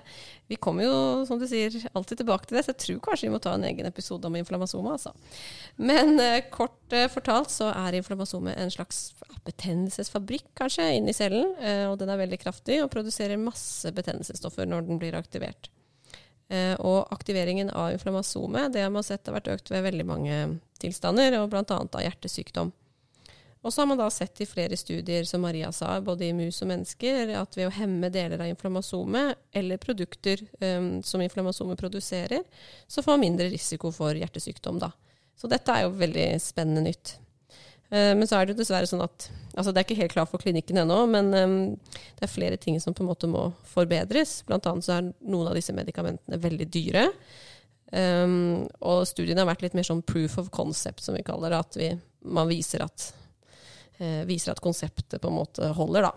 Vi 0.52 0.58
kommer 0.60 0.84
jo, 0.84 0.98
som 1.30 1.40
du 1.40 1.46
sier, 1.48 1.78
alltid 1.96 2.20
tilbake 2.20 2.50
til 2.50 2.58
det, 2.60 2.66
så 2.66 2.74
jeg 2.74 2.82
tror 2.84 3.00
kanskje 3.06 3.30
vi 3.30 3.32
må 3.32 3.40
ta 3.40 3.54
en 3.56 3.64
egen 3.70 3.88
episode 3.88 4.28
om 4.28 4.36
inflammasomet. 4.36 4.98
altså. 4.98 5.14
Men 5.80 6.20
kort 6.52 6.98
fortalt 7.14 7.54
så 7.56 7.70
er 7.72 7.96
inflammasomet 8.02 8.60
en 8.60 8.74
slags 8.74 9.14
betennelsesfabrikk, 9.48 10.50
kanskje, 10.60 10.90
inni 10.98 11.16
cellen. 11.16 11.56
Og 11.88 11.96
den 12.02 12.12
er 12.12 12.20
veldig 12.20 12.42
kraftig 12.44 12.82
og 12.84 12.92
produserer 12.92 13.40
masse 13.40 13.96
betennelsesstoffer 13.96 14.68
når 14.68 14.90
den 14.90 15.00
blir 15.00 15.16
aktivert. 15.16 15.72
Eh, 16.50 16.76
og 16.80 17.08
aktiveringen 17.14 17.70
av 17.70 17.94
inflammasomet 17.94 18.74
det 18.74 18.84
har 18.84 18.92
man 18.94 19.06
sett 19.06 19.28
har 19.28 19.38
vært 19.38 19.52
økt 19.54 19.72
ved 19.72 19.86
veldig 19.88 20.06
mange 20.08 20.40
tilstander, 20.82 21.40
og 21.40 21.52
bl.a. 21.54 21.64
av 21.68 22.04
hjertesykdom. 22.04 22.74
Og 23.64 23.72
så 23.72 23.82
har 23.82 23.88
man 23.88 24.00
da 24.02 24.10
sett 24.12 24.42
i 24.44 24.46
flere 24.46 24.76
studier, 24.78 25.24
som 25.24 25.42
Maria 25.42 25.72
sa, 25.72 25.96
både 26.04 26.26
i 26.28 26.34
mus 26.36 26.60
og 26.66 26.68
mennesker, 26.68 27.32
at 27.40 27.56
ved 27.56 27.70
å 27.70 27.76
hemme 27.78 28.10
deler 28.12 28.44
av 28.44 28.50
inflammasomet, 28.52 29.40
eller 29.56 29.80
produkter 29.80 30.44
um, 30.60 30.98
som 31.00 31.24
inflammasomet 31.24 31.80
produserer, 31.80 32.44
så 32.92 33.00
får 33.06 33.16
man 33.16 33.24
mindre 33.24 33.48
risiko 33.54 33.94
for 33.96 34.20
hjertesykdom. 34.20 34.84
Da. 34.84 34.92
Så 35.40 35.48
dette 35.48 35.72
er 35.72 35.86
jo 35.86 35.96
veldig 35.96 36.28
spennende 36.44 36.84
nytt. 36.90 37.16
Eh, 37.94 38.12
men 38.18 38.26
så 38.28 38.40
er 38.40 38.48
det 38.48 38.56
jo 38.56 38.62
dessverre 38.64 38.90
sånn 38.90 39.06
at 39.06 39.30
altså 39.54 39.70
Det 39.70 39.82
er 39.82 39.86
ikke 39.86 40.00
helt 40.00 40.14
klart 40.16 40.32
for 40.32 40.42
klinikken 40.42 40.80
ennå, 40.82 41.04
men 41.14 41.28
um, 41.38 41.58
det 42.18 42.26
er 42.26 42.32
flere 42.32 42.58
ting 42.58 42.80
som 42.82 42.96
på 42.98 43.04
en 43.04 43.10
måte 43.12 43.30
må 43.30 43.52
forbedres. 43.70 44.40
Blant 44.48 44.66
annet 44.66 44.88
så 44.88 44.96
er 44.96 45.12
noen 45.22 45.52
av 45.52 45.58
disse 45.60 45.76
medikamentene 45.78 46.40
veldig 46.42 46.66
dyre. 46.74 47.04
Um, 47.94 48.64
og 48.82 49.04
studiene 49.06 49.44
har 49.44 49.52
vært 49.52 49.68
litt 49.68 49.78
mer 49.78 49.86
sånn 49.86 50.02
proof 50.10 50.40
of 50.42 50.50
concept, 50.56 51.06
som 51.06 51.14
vi 51.14 51.22
kaller 51.28 51.54
det. 51.54 51.62
At 51.68 51.78
vi, 51.78 51.92
man 52.34 52.50
viser 52.50 52.82
at, 52.88 53.12
eh, 54.00 54.24
viser 54.26 54.56
at 54.56 54.64
konseptet 54.66 55.22
på 55.22 55.30
en 55.30 55.38
måte 55.38 55.70
holder, 55.78 56.10
da. 56.10 56.14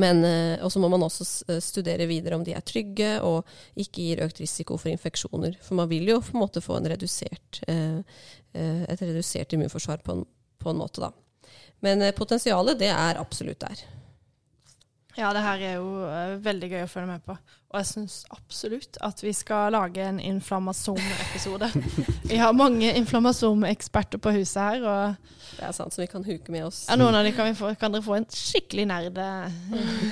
Men, 0.00 0.24
eh, 0.24 0.56
og 0.64 0.72
så 0.72 0.80
må 0.80 0.88
man 0.88 1.04
også 1.04 1.58
studere 1.60 2.08
videre 2.08 2.40
om 2.40 2.44
de 2.46 2.56
er 2.56 2.64
trygge 2.64 3.18
og 3.26 3.44
ikke 3.76 4.06
gir 4.06 4.24
økt 4.24 4.40
risiko 4.40 4.80
for 4.80 4.88
infeksjoner. 4.94 5.60
For 5.60 5.76
man 5.76 5.92
vil 5.92 6.08
jo 6.08 6.22
på 6.24 6.38
en 6.38 6.44
måte 6.46 6.64
få 6.64 6.80
en 6.80 6.88
redusert, 6.88 7.60
et 7.68 9.02
redusert 9.04 9.52
immunforsvar 9.52 10.00
på 10.06 10.14
en, 10.16 10.24
på 10.60 10.72
en 10.72 10.82
måte, 10.82 11.08
da. 11.08 11.48
Men 11.84 12.04
eh, 12.04 12.14
potensialet, 12.16 12.78
det 12.80 12.92
er 12.92 13.20
absolutt 13.20 13.62
der. 13.64 13.86
Ja, 15.18 15.32
det 15.34 15.42
her 15.42 15.62
er 15.64 15.78
jo 15.80 15.88
eh, 16.06 16.36
veldig 16.40 16.68
gøy 16.70 16.84
å 16.84 16.90
følge 16.90 17.10
med 17.10 17.24
på. 17.26 17.34
Og 17.70 17.78
jeg 17.78 17.86
syns 17.86 18.14
absolutt 18.34 18.98
at 19.04 19.20
vi 19.22 19.32
skal 19.34 19.74
lage 19.74 20.02
en 20.02 20.20
inflammasome-episode. 20.22 21.68
vi 22.30 22.38
har 22.40 22.54
mange 22.56 22.92
inflammasomeksperter 22.98 24.22
på 24.22 24.32
huset 24.38 24.60
her, 24.62 24.86
og 24.86 25.36
Det 25.58 25.66
er 25.66 25.74
sant, 25.76 25.92
så 25.92 26.00
vi 26.02 26.08
kan 26.10 26.24
huke 26.24 26.54
med 26.54 26.64
oss. 26.68 26.84
ja, 26.88 26.96
noen 26.98 27.18
av 27.18 27.26
dem 27.26 27.34
kan, 27.36 27.50
vi 27.50 27.58
få, 27.58 27.72
kan 27.78 27.92
dere 27.92 28.06
få 28.06 28.16
en 28.20 28.28
skikkelig 28.32 28.86
nerd 28.90 29.18
eh, 29.20 29.60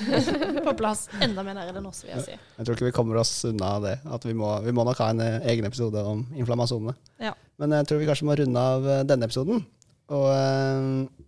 på 0.66 0.76
plass. 0.78 1.06
Enda 1.24 1.46
mer 1.46 1.56
nerd 1.61 1.78
enn 1.78 1.88
oss, 1.88 2.02
vil 2.04 2.16
jeg 2.16 2.26
si. 2.26 2.37
Jeg 2.58 2.66
tror 2.66 2.76
ikke 2.76 2.90
vi 2.90 2.96
kommer 2.98 3.22
oss 3.22 3.32
unna 3.48 3.76
det. 3.84 3.96
At 4.06 4.26
vi 4.28 4.37
må, 4.37 4.50
vi 4.66 4.74
må 4.74 4.87
nok 4.88 5.02
ha 5.04 5.12
en 5.14 5.24
egen 5.24 5.70
episode 5.70 6.04
om 6.04 6.26
inflammasomene. 6.34 6.98
Ja. 7.22 7.37
Men 7.58 7.74
jeg 7.78 7.90
tror 7.90 8.02
vi 8.02 8.11
kanskje 8.11 8.28
må 8.28 8.38
runde 8.38 8.70
av 8.74 8.92
denne 9.08 9.30
episoden. 9.30 9.64
Og 10.09 10.29
eh, 10.33 10.87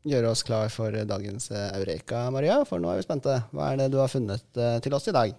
gjøre 0.08 0.32
oss 0.32 0.42
klar 0.46 0.70
for 0.72 0.94
dagens 0.94 1.50
eh, 1.52 1.68
Eureka, 1.76 2.24
Maria. 2.32 2.62
For 2.68 2.80
nå 2.80 2.88
er 2.92 3.00
vi 3.00 3.06
spente. 3.06 3.36
Hva 3.52 3.72
er 3.72 3.82
det 3.82 3.90
du 3.92 4.00
har 4.00 4.12
funnet 4.12 4.56
eh, 4.56 4.78
til 4.84 4.96
oss 4.96 5.10
i 5.10 5.16
dag? 5.16 5.34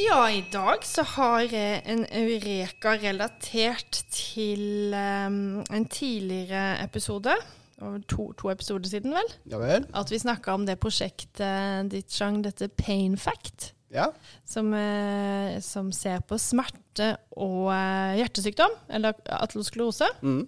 Ja, 0.00 0.20
i 0.30 0.44
dag 0.52 0.84
så 0.86 1.02
har 1.16 1.42
jeg 1.50 1.80
en 1.90 2.04
eureka 2.06 2.94
relatert 3.02 4.04
til 4.14 4.94
um, 4.94 5.60
en 5.66 5.88
tidligere 5.90 6.78
episode. 6.84 7.34
To, 8.08 8.30
to 8.38 8.52
episoder 8.52 8.86
siden, 8.88 9.12
vel? 9.16 9.34
Ja 9.50 9.58
vel? 9.60 9.84
At 9.96 10.12
vi 10.12 10.20
snakka 10.20 10.54
om 10.54 10.64
det 10.68 10.78
prosjektet 10.80 11.90
ditt, 11.90 12.12
Chang, 12.12 12.38
dette 12.44 12.70
Pain 12.78 13.18
Fact. 13.18 13.72
Ja. 13.90 14.12
Som, 14.46 14.70
uh, 14.76 15.58
som 15.64 15.90
ser 15.92 16.22
på 16.22 16.38
smerte 16.38 17.16
og 17.34 17.72
uh, 17.72 18.14
hjertesykdom, 18.20 18.78
eller 18.94 19.18
atlosklerose. 19.40 20.06
Mm. 20.22 20.44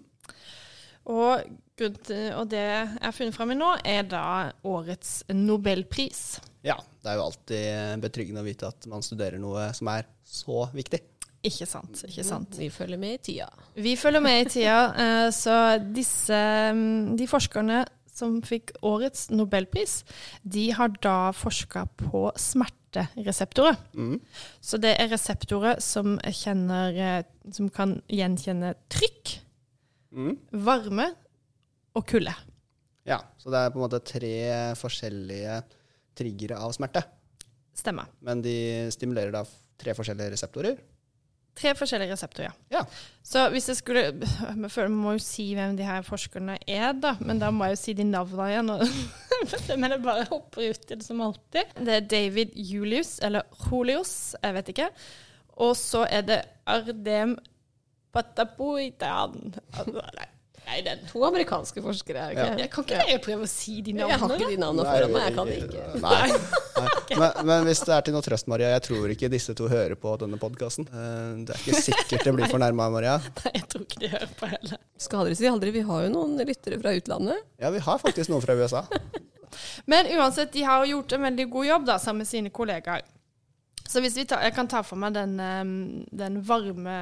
Og, 1.11 1.43
og 1.83 2.47
det 2.51 2.63
jeg 2.63 2.89
har 3.03 3.15
funnet 3.17 3.35
fram 3.35 3.55
i 3.55 3.59
nå, 3.59 3.73
er 3.85 4.07
da 4.07 4.25
årets 4.63 5.23
nobelpris. 5.35 6.41
ja. 6.63 6.79
Det 7.03 7.11
er 7.11 7.17
jo 7.19 7.23
alltid 7.27 8.03
betryggende 8.05 8.43
å 8.45 8.47
vite 8.47 8.69
at 8.71 8.85
man 8.87 9.03
studerer 9.03 9.41
noe 9.43 9.65
som 9.75 9.89
er 9.91 10.07
så 10.23 10.69
viktig. 10.71 11.01
Ikke 11.43 11.67
sant? 11.67 12.05
ikke 12.07 12.23
sant? 12.23 12.55
Vi 12.55 12.69
følger 12.71 13.01
med 13.03 13.17
i 13.17 13.23
tida. 13.27 13.49
Vi 13.75 13.97
følger 13.99 14.23
med 14.23 14.45
i 14.45 14.51
tida, 14.53 14.77
eh, 14.95 15.31
så 15.35 15.57
disse 15.83 16.39
mm, 16.71 17.17
De 17.19 17.27
forskerne 17.27 17.81
som 18.13 18.37
fikk 18.45 18.75
årets 18.87 19.31
nobelpris, 19.33 20.03
de 20.45 20.69
har 20.77 20.93
da 21.03 21.33
forska 21.35 21.87
på 21.99 22.27
smertereseptorer. 22.39 23.79
Mm. 23.97 24.21
Så 24.61 24.79
det 24.79 24.95
er 25.01 25.11
reseptorer 25.11 25.81
som 25.83 26.19
kjenner 26.29 26.95
eh, 26.95 27.23
Som 27.51 27.73
kan 27.75 27.99
gjenkjenne 28.07 28.77
trykk, 28.93 29.41
Mm. 30.13 30.37
varme 30.65 31.07
og 31.97 32.07
kulde. 32.09 32.35
Ja, 33.09 33.19
så 33.41 33.51
det 33.51 33.59
er 33.65 33.73
på 33.75 33.81
en 33.81 33.87
måte 33.87 33.99
tre 34.05 34.35
forskjellige 34.79 35.59
triggere 36.17 36.59
av 36.61 36.73
smerte. 36.77 37.03
Stemmer. 37.75 38.11
Men 38.21 38.43
de 38.45 38.55
stimulerer 38.93 39.33
da 39.35 39.43
tre 39.81 39.95
forskjellige 39.97 40.35
reseptorer. 40.37 40.77
Tre 41.57 41.75
forskjellige 41.77 42.15
reseptorer, 42.15 42.53
Ja. 42.71 42.79
ja. 42.79 42.83
Så 43.23 43.43
hvis 43.53 43.67
jeg 43.69 43.77
skulle 43.77 44.03
Jeg 44.09 44.71
føler 44.73 44.89
jeg 44.89 44.97
må 44.97 45.13
jo 45.13 45.21
si 45.21 45.51
hvem 45.55 45.75
de 45.77 45.85
her 45.85 46.01
forskerne 46.07 46.55
er, 46.67 46.93
da. 46.97 47.15
Men 47.21 47.39
da 47.43 47.51
må 47.53 47.67
jeg 47.69 47.77
jo 47.77 47.81
si 47.83 47.93
de 47.99 48.05
navnene 48.09 48.47
igjen. 48.53 48.71
Men 49.81 49.91
jeg 49.97 50.03
bare 50.05 50.25
hopper 50.31 50.71
ut 50.71 50.91
i 50.93 50.95
det 50.97 51.05
som 51.05 51.21
alltid. 51.21 51.75
Det 51.77 51.97
er 51.99 52.07
David 52.09 52.55
Julius, 52.57 53.19
eller 53.21 53.43
Julius, 53.69 54.35
jeg 54.43 54.55
vet 54.55 54.69
ikke. 54.73 54.89
Og 55.61 55.75
så 55.77 56.07
er 56.09 56.23
det 56.25 56.41
Ardem 56.67 57.37
Patapoitan. 58.13 59.55
Altså, 59.73 60.03
Nei, 60.13 60.29
nei, 60.67 60.77
den 60.87 61.01
To 61.11 61.25
amerikanske 61.27 61.83
forskere. 61.83 62.27
Okay? 62.33 62.51
Ja. 62.53 62.59
Jeg 62.63 62.71
kan 62.71 62.85
ikke 62.87 63.07
jeg 63.09 63.21
prøve 63.25 63.47
å 63.47 63.51
si 63.51 63.81
de 63.83 63.95
Jeg 63.97 64.05
har 64.07 64.15
ikke 64.15 64.29
navnene? 64.29 64.51
de 64.53 64.59
navnene 64.63 64.85
foran 64.93 65.15
meg. 65.15 65.25
Jeg 65.25 65.35
kan 65.37 65.49
det 65.51 65.57
ikke. 65.65 65.87
Nei. 66.05 66.29
Nei. 66.77 67.19
Men, 67.19 67.41
men 67.49 67.67
hvis 67.67 67.83
det 67.87 67.95
er 67.97 68.05
til 68.07 68.15
noe 68.17 68.25
trøst, 68.27 68.49
Maria, 68.53 68.69
jeg 68.77 68.85
tror 68.87 69.15
ikke 69.15 69.31
disse 69.33 69.57
to 69.59 69.67
hører 69.73 69.97
på 69.99 70.13
denne 70.23 70.39
podkasten. 70.41 70.87
Det 71.49 71.57
er 71.57 71.65
ikke 71.65 71.83
sikkert 71.89 72.29
det 72.29 72.35
blir 72.39 72.53
fornærma, 72.53 72.87
Maria. 72.95 73.17
Nei, 73.43 73.53
jeg 73.59 73.67
tror 73.75 73.85
ikke 73.89 74.05
de 74.05 74.13
hører 74.15 74.37
på 74.39 74.51
heller. 74.55 74.83
Skal 75.03 75.27
dere 75.27 75.41
si 75.41 75.51
aldri. 75.51 75.75
Vi 75.75 75.83
har 75.91 76.07
jo 76.07 76.13
noen 76.15 76.39
lyttere 76.47 76.79
fra 76.85 76.95
utlandet. 77.01 77.43
Ja, 77.63 77.73
vi 77.75 77.83
har 77.89 78.01
faktisk 78.05 78.31
noen 78.33 78.45
fra 78.47 78.57
USA. 78.61 78.85
Men 79.91 80.09
uansett, 80.15 80.53
de 80.55 80.63
har 80.65 80.87
gjort 80.89 81.13
en 81.19 81.27
veldig 81.27 81.49
god 81.53 81.67
jobb 81.73 81.91
da, 81.91 81.99
sammen 82.01 82.23
med 82.23 82.31
sine 82.31 82.55
kollegaer. 82.55 83.03
Så 83.93 84.01
hvis 84.01 84.15
vi 84.17 84.25
tar, 84.25 84.41
jeg 84.47 84.55
kan 84.57 84.71
ta 84.73 84.81
for 84.87 84.97
meg 85.03 85.13
den, 85.17 85.35
den 86.17 86.39
varme, 86.49 86.95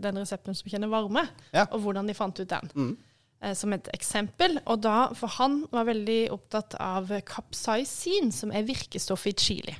den 0.00 0.20
resepten 0.22 0.56
som 0.56 0.70
kjenner 0.72 0.88
varme, 0.92 1.26
Ja. 1.52 1.66
og 1.68 1.82
hvordan 1.84 2.08
de 2.08 2.14
fant 2.16 2.40
ut 2.40 2.48
den. 2.48 2.70
Mm. 2.74 2.94
eh, 3.42 3.52
Som 3.54 3.72
et 3.76 3.90
eksempel. 3.92 4.56
Og 4.66 4.80
da, 4.86 5.10
for 5.18 5.28
han 5.36 5.66
var 5.70 5.84
veldig 5.90 6.30
opptatt 6.32 6.74
av 6.80 7.12
capsaicin, 7.28 8.32
som 8.32 8.50
er 8.52 8.64
virkestoffet 8.64 9.34
i 9.34 9.44
chili. 9.44 9.76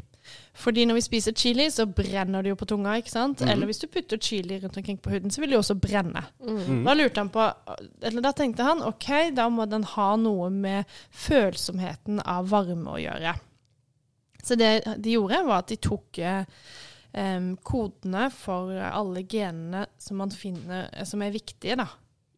Fordi 0.60 0.82
når 0.84 0.98
vi 0.98 1.00
spiser 1.06 1.32
chili, 1.32 1.70
så 1.72 1.86
brenner 1.88 2.42
det 2.44 2.50
jo 2.50 2.56
på 2.60 2.66
tunga, 2.68 2.98
ikke 3.00 3.08
sant? 3.14 3.40
Eller 3.40 3.64
hvis 3.70 3.78
du 3.80 3.86
putter 3.88 4.18
chili 4.20 4.58
rundt 4.60 4.76
omkring 4.76 4.98
på 5.00 5.08
huden, 5.14 5.30
så 5.32 5.40
vil 5.40 5.48
det 5.54 5.56
jo 5.56 5.62
også 5.62 5.78
brenne. 5.80 6.20
Da 6.84 6.92
lurte 6.98 7.22
han 7.22 7.30
på 7.32 7.46
Eller 8.02 8.20
da 8.26 8.32
tenkte 8.36 8.66
han 8.66 8.82
OK, 8.84 9.08
da 9.32 9.48
må 9.48 9.64
den 9.70 9.86
ha 9.94 10.10
noe 10.20 10.50
med 10.52 10.84
følsomheten 11.10 12.20
av 12.26 12.48
varme 12.50 12.92
å 12.92 13.00
gjøre. 13.00 13.34
Så 14.44 14.56
det 14.58 14.72
de 15.02 15.16
gjorde, 15.16 15.42
var 15.46 15.62
at 15.62 15.72
de 15.72 15.78
tok 15.82 16.20
um, 16.20 17.48
kodene 17.66 18.28
for 18.34 18.74
alle 18.88 19.24
genene 19.28 19.86
som 20.00 20.20
man 20.22 20.34
finner 20.34 20.88
eh, 20.92 21.06
som 21.08 21.22
er 21.24 21.34
viktige, 21.34 21.78
da, 21.80 21.88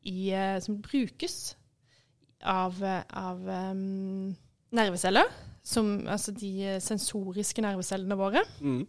i, 0.08 0.30
eh, 0.32 0.56
som 0.64 0.80
brukes 0.82 1.56
av, 2.40 2.80
av 2.80 3.44
um, 3.72 4.32
nerveceller. 4.76 5.28
Som, 5.70 6.08
altså 6.08 6.32
de 6.32 6.78
sensoriske 6.80 7.62
nervecellene 7.62 8.16
våre. 8.16 8.40
Mm. 8.64 8.86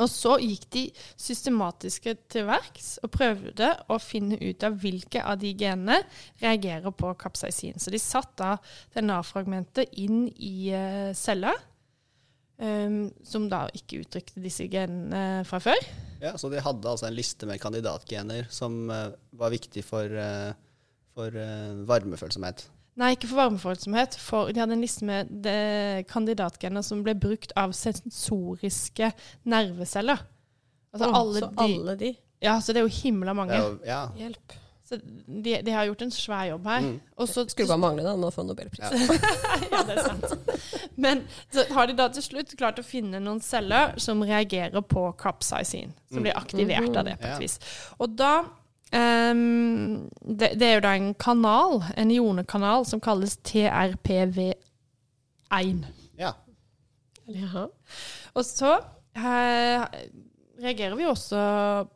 Og 0.00 0.08
så 0.10 0.38
gikk 0.40 0.64
de 0.72 0.82
systematiske 1.20 2.16
til 2.32 2.46
verks 2.48 2.96
og 3.04 3.12
prøvde 3.14 3.68
å 3.92 3.98
finne 4.02 4.38
ut 4.40 4.64
av 4.66 4.78
hvilke 4.80 5.22
av 5.22 5.38
de 5.42 5.52
genene 5.60 6.00
reagerer 6.42 6.90
på 6.96 7.12
kapsaisin. 7.20 7.78
Så 7.78 7.92
de 7.94 8.00
satte 8.02 8.42
da 8.42 8.56
DNA-fragmentet 8.96 9.94
inn 10.02 10.26
i 10.34 10.72
uh, 10.74 11.12
celler, 11.16 11.60
um, 12.58 12.98
som 13.26 13.48
da 13.50 13.64
ikke 13.74 14.02
uttrykte 14.04 14.42
disse 14.44 14.66
genene 14.70 15.44
fra 15.48 15.60
før. 15.62 15.88
Ja, 16.22 16.34
så 16.40 16.50
de 16.52 16.62
hadde 16.62 16.90
altså 16.90 17.08
en 17.08 17.16
liste 17.16 17.48
med 17.48 17.60
kandidatgener 17.62 18.48
som 18.52 18.86
uh, 18.92 19.10
var 19.36 19.52
viktig 19.54 19.84
for, 19.86 20.08
uh, 20.08 20.54
for 21.16 21.34
uh, 21.34 21.84
varmefølsomhet. 21.88 22.66
Nei, 23.00 23.14
ikke 23.16 23.28
for 23.32 23.42
varmefølsomhet. 23.42 24.16
For 24.22 24.52
de 24.54 24.62
hadde 24.62 24.76
en 24.76 24.84
liste 24.84 25.06
med 25.08 25.48
kandidatgener 26.06 26.84
som 26.86 27.02
ble 27.02 27.16
brukt 27.18 27.50
av 27.58 27.74
sensoriske 27.74 29.08
nerveceller. 29.50 30.22
Altså 30.94 31.08
oh, 31.08 31.16
alle 31.18 31.42
så 31.42 31.48
de 31.50 31.64
alle 31.64 31.96
de. 31.98 32.12
Ja, 32.44 32.60
så 32.62 32.74
det 32.74 32.84
er 32.84 32.86
jo 32.86 33.00
himla 33.02 33.34
mange. 33.34 33.58
jo, 33.58 33.80
ja. 33.88 34.04
Hjelp. 34.14 34.54
Så 34.94 34.98
de, 35.44 35.54
de 35.66 35.72
har 35.74 35.84
gjort 35.88 36.02
en 36.06 36.10
svær 36.14 36.44
jobb 36.52 36.66
her. 36.70 36.80
Mm. 36.86 36.96
Og 37.18 37.28
så 37.28 37.44
Skulle 37.50 37.68
bare 37.68 37.82
mangle 37.82 38.04
da, 38.06 38.14
nå 38.16 38.28
å 38.30 38.34
få 38.34 38.44
nobelpris. 38.46 38.80
Ja. 38.80 38.90
ja, 39.72 39.82
det 39.88 39.94
er 39.98 40.02
sant. 40.06 40.26
Men 40.96 41.24
så 41.52 41.64
har 41.74 41.88
de 41.90 41.96
da 41.98 42.06
til 42.14 42.22
slutt 42.24 42.54
klart 42.58 42.78
å 42.78 42.84
finne 42.86 43.18
noen 43.22 43.40
celler 43.44 43.96
som 44.02 44.22
reagerer 44.24 44.82
på 44.86 45.06
capsaicin. 45.20 45.92
Som 46.12 46.22
blir 46.26 46.36
aktivert 46.38 46.94
av 46.96 47.04
det 47.08 47.16
på 47.20 47.26
Ja. 47.26 47.34
et 47.36 47.42
vis. 47.42 47.58
Og 47.98 48.14
da 48.18 48.32
um, 48.94 50.04
det, 50.22 50.52
det 50.60 50.68
er 50.68 50.74
jo 50.78 50.84
da 50.86 50.94
en 50.98 51.14
kanal, 51.18 51.80
en 51.98 52.10
ionekanal, 52.14 52.86
som 52.86 53.00
kalles 53.02 53.36
TRPV1. 53.42 54.54
ja. 56.20 56.32
Jaha. 57.24 57.66
Og 58.36 58.44
så 58.44 58.74
uh, 58.76 59.84
reagerer 60.60 60.94
vi 60.98 61.06
også 61.08 61.40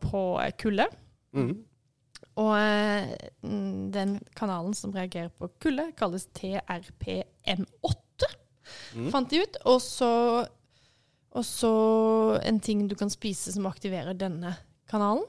på 0.01 0.23
kulde. 0.59 0.87
Mm. 1.37 1.53
Og 2.39 2.53
eh, 2.55 3.09
den 3.43 4.19
kanalen 4.39 4.75
som 4.79 4.93
reagerer 4.95 5.31
på 5.35 5.49
kulde, 5.63 5.89
kalles 5.99 6.29
TRPM8, 6.39 8.05
Mm. 8.95 9.07
fant 9.13 9.31
de 9.33 9.39
ut. 9.41 9.57
Og 9.65 9.79
så, 9.81 10.09
og 11.33 11.45
så 11.45 11.71
en 12.45 12.59
ting 12.61 12.83
du 12.89 12.95
kan 13.01 13.09
spise 13.11 13.53
som 13.55 13.65
aktiverer 13.69 14.13
denne 14.17 14.51
kanalen. 14.91 15.25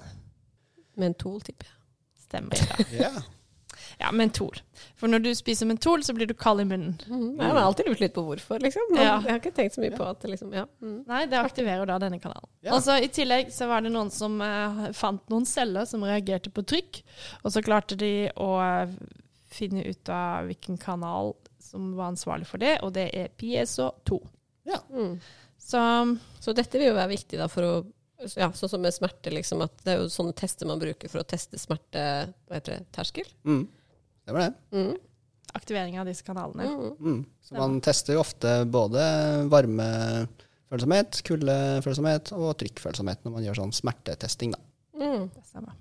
Mentol, 1.00 1.40
tipper 1.48 1.70
jeg. 1.70 1.78
Stemmer. 2.28 2.60
Ja. 3.00 3.14
Ja. 4.00 4.12
mentol. 4.16 4.58
For 5.00 5.12
når 5.12 5.24
du 5.26 5.30
spiser 5.38 5.68
mentol, 5.70 6.04
så 6.06 6.16
blir 6.16 6.30
du 6.30 6.34
kald 6.38 6.64
i 6.64 6.68
munnen. 6.68 6.96
Mm. 7.08 7.40
Jeg 7.40 7.52
har 7.52 7.60
alltid 7.62 7.90
lurt 7.90 8.04
litt 8.04 8.16
på 8.16 8.24
hvorfor, 8.26 8.62
liksom. 8.64 8.88
Men 8.94 9.02
Ja. 9.04 9.18
Jeg 9.26 9.32
har 9.34 9.42
ikke 9.42 9.56
tenkt 9.58 9.76
så 9.76 9.84
mye 9.84 9.96
på 9.96 10.08
at 10.08 10.22
det 10.24 10.32
liksom, 10.34 10.54
ja. 10.56 10.66
Mm. 10.82 10.98
Nei, 11.10 11.26
det 11.32 11.40
aktiverer 11.42 11.90
da 11.90 12.00
denne 12.02 12.20
kanalen. 12.24 12.50
Ja. 12.66 12.74
Og 12.78 12.84
så 12.86 12.98
I 13.04 13.12
tillegg 13.14 13.52
så 13.56 13.68
var 13.72 13.84
det 13.86 13.92
noen 13.94 14.12
som 14.14 14.40
eh, 14.46 14.86
fant 14.98 15.24
noen 15.30 15.48
celler 15.50 15.88
som 15.90 16.06
reagerte 16.08 16.52
på 16.54 16.64
trykk, 16.64 17.04
og 17.44 17.54
så 17.56 17.64
klarte 17.66 18.00
de 18.00 18.14
å 18.40 18.50
eh, 18.64 18.96
finne 19.50 19.84
ut 19.84 20.10
av 20.14 20.50
hvilken 20.50 20.80
kanal 20.82 21.36
som 21.60 21.94
var 21.98 22.14
ansvarlig 22.14 22.48
for 22.50 22.62
det, 22.62 22.80
og 22.86 22.94
det 22.96 23.10
er 23.14 23.32
PSO2. 23.38 24.20
ja. 24.72 24.82
Mm. 24.90 25.20
Så 25.60 25.80
Så 26.40 26.54
dette 26.56 26.80
vil 26.80 26.88
jo 26.88 26.96
være 26.96 27.12
viktig 27.12 27.38
da 27.38 27.50
for 27.52 27.68
å 27.68 27.72
ja, 28.36 28.50
Sånn 28.56 28.70
som 28.70 28.82
med 28.82 28.94
smerte, 28.94 29.32
liksom, 29.32 29.62
at 29.64 29.84
det 29.84 29.94
er 29.94 30.02
jo 30.02 30.10
sånne 30.12 30.34
tester 30.36 30.68
man 30.68 30.80
bruker 30.80 31.12
for 31.12 31.22
å 31.22 31.28
teste 31.28 31.60
smerte 31.60 32.02
Hva 32.48 32.58
heter 32.58 32.82
det? 34.38 34.52
Mm. 34.72 34.80
Det. 34.80 34.86
Mm. 34.86 34.98
aktivering 35.54 36.00
av 36.00 36.06
disse 36.06 36.24
kanalene. 36.24 36.64
Mm. 36.70 36.96
Mm. 37.00 37.26
Så 37.42 37.56
man 37.58 37.82
tester 37.82 38.14
jo 38.14 38.22
ofte 38.22 38.66
både 38.70 39.02
varmefølsomhet, 39.50 41.22
kuldefølsomhet 41.26 42.34
og 42.38 42.54
trykkfølsomhet 42.62 43.26
når 43.26 43.34
man 43.34 43.48
gjør 43.48 43.62
sånn 43.64 43.74
smertetesting. 43.74 44.54
Da. 44.54 44.62
Mm. 45.00 45.30
Det 45.34 45.46
stemmer. 45.48 45.74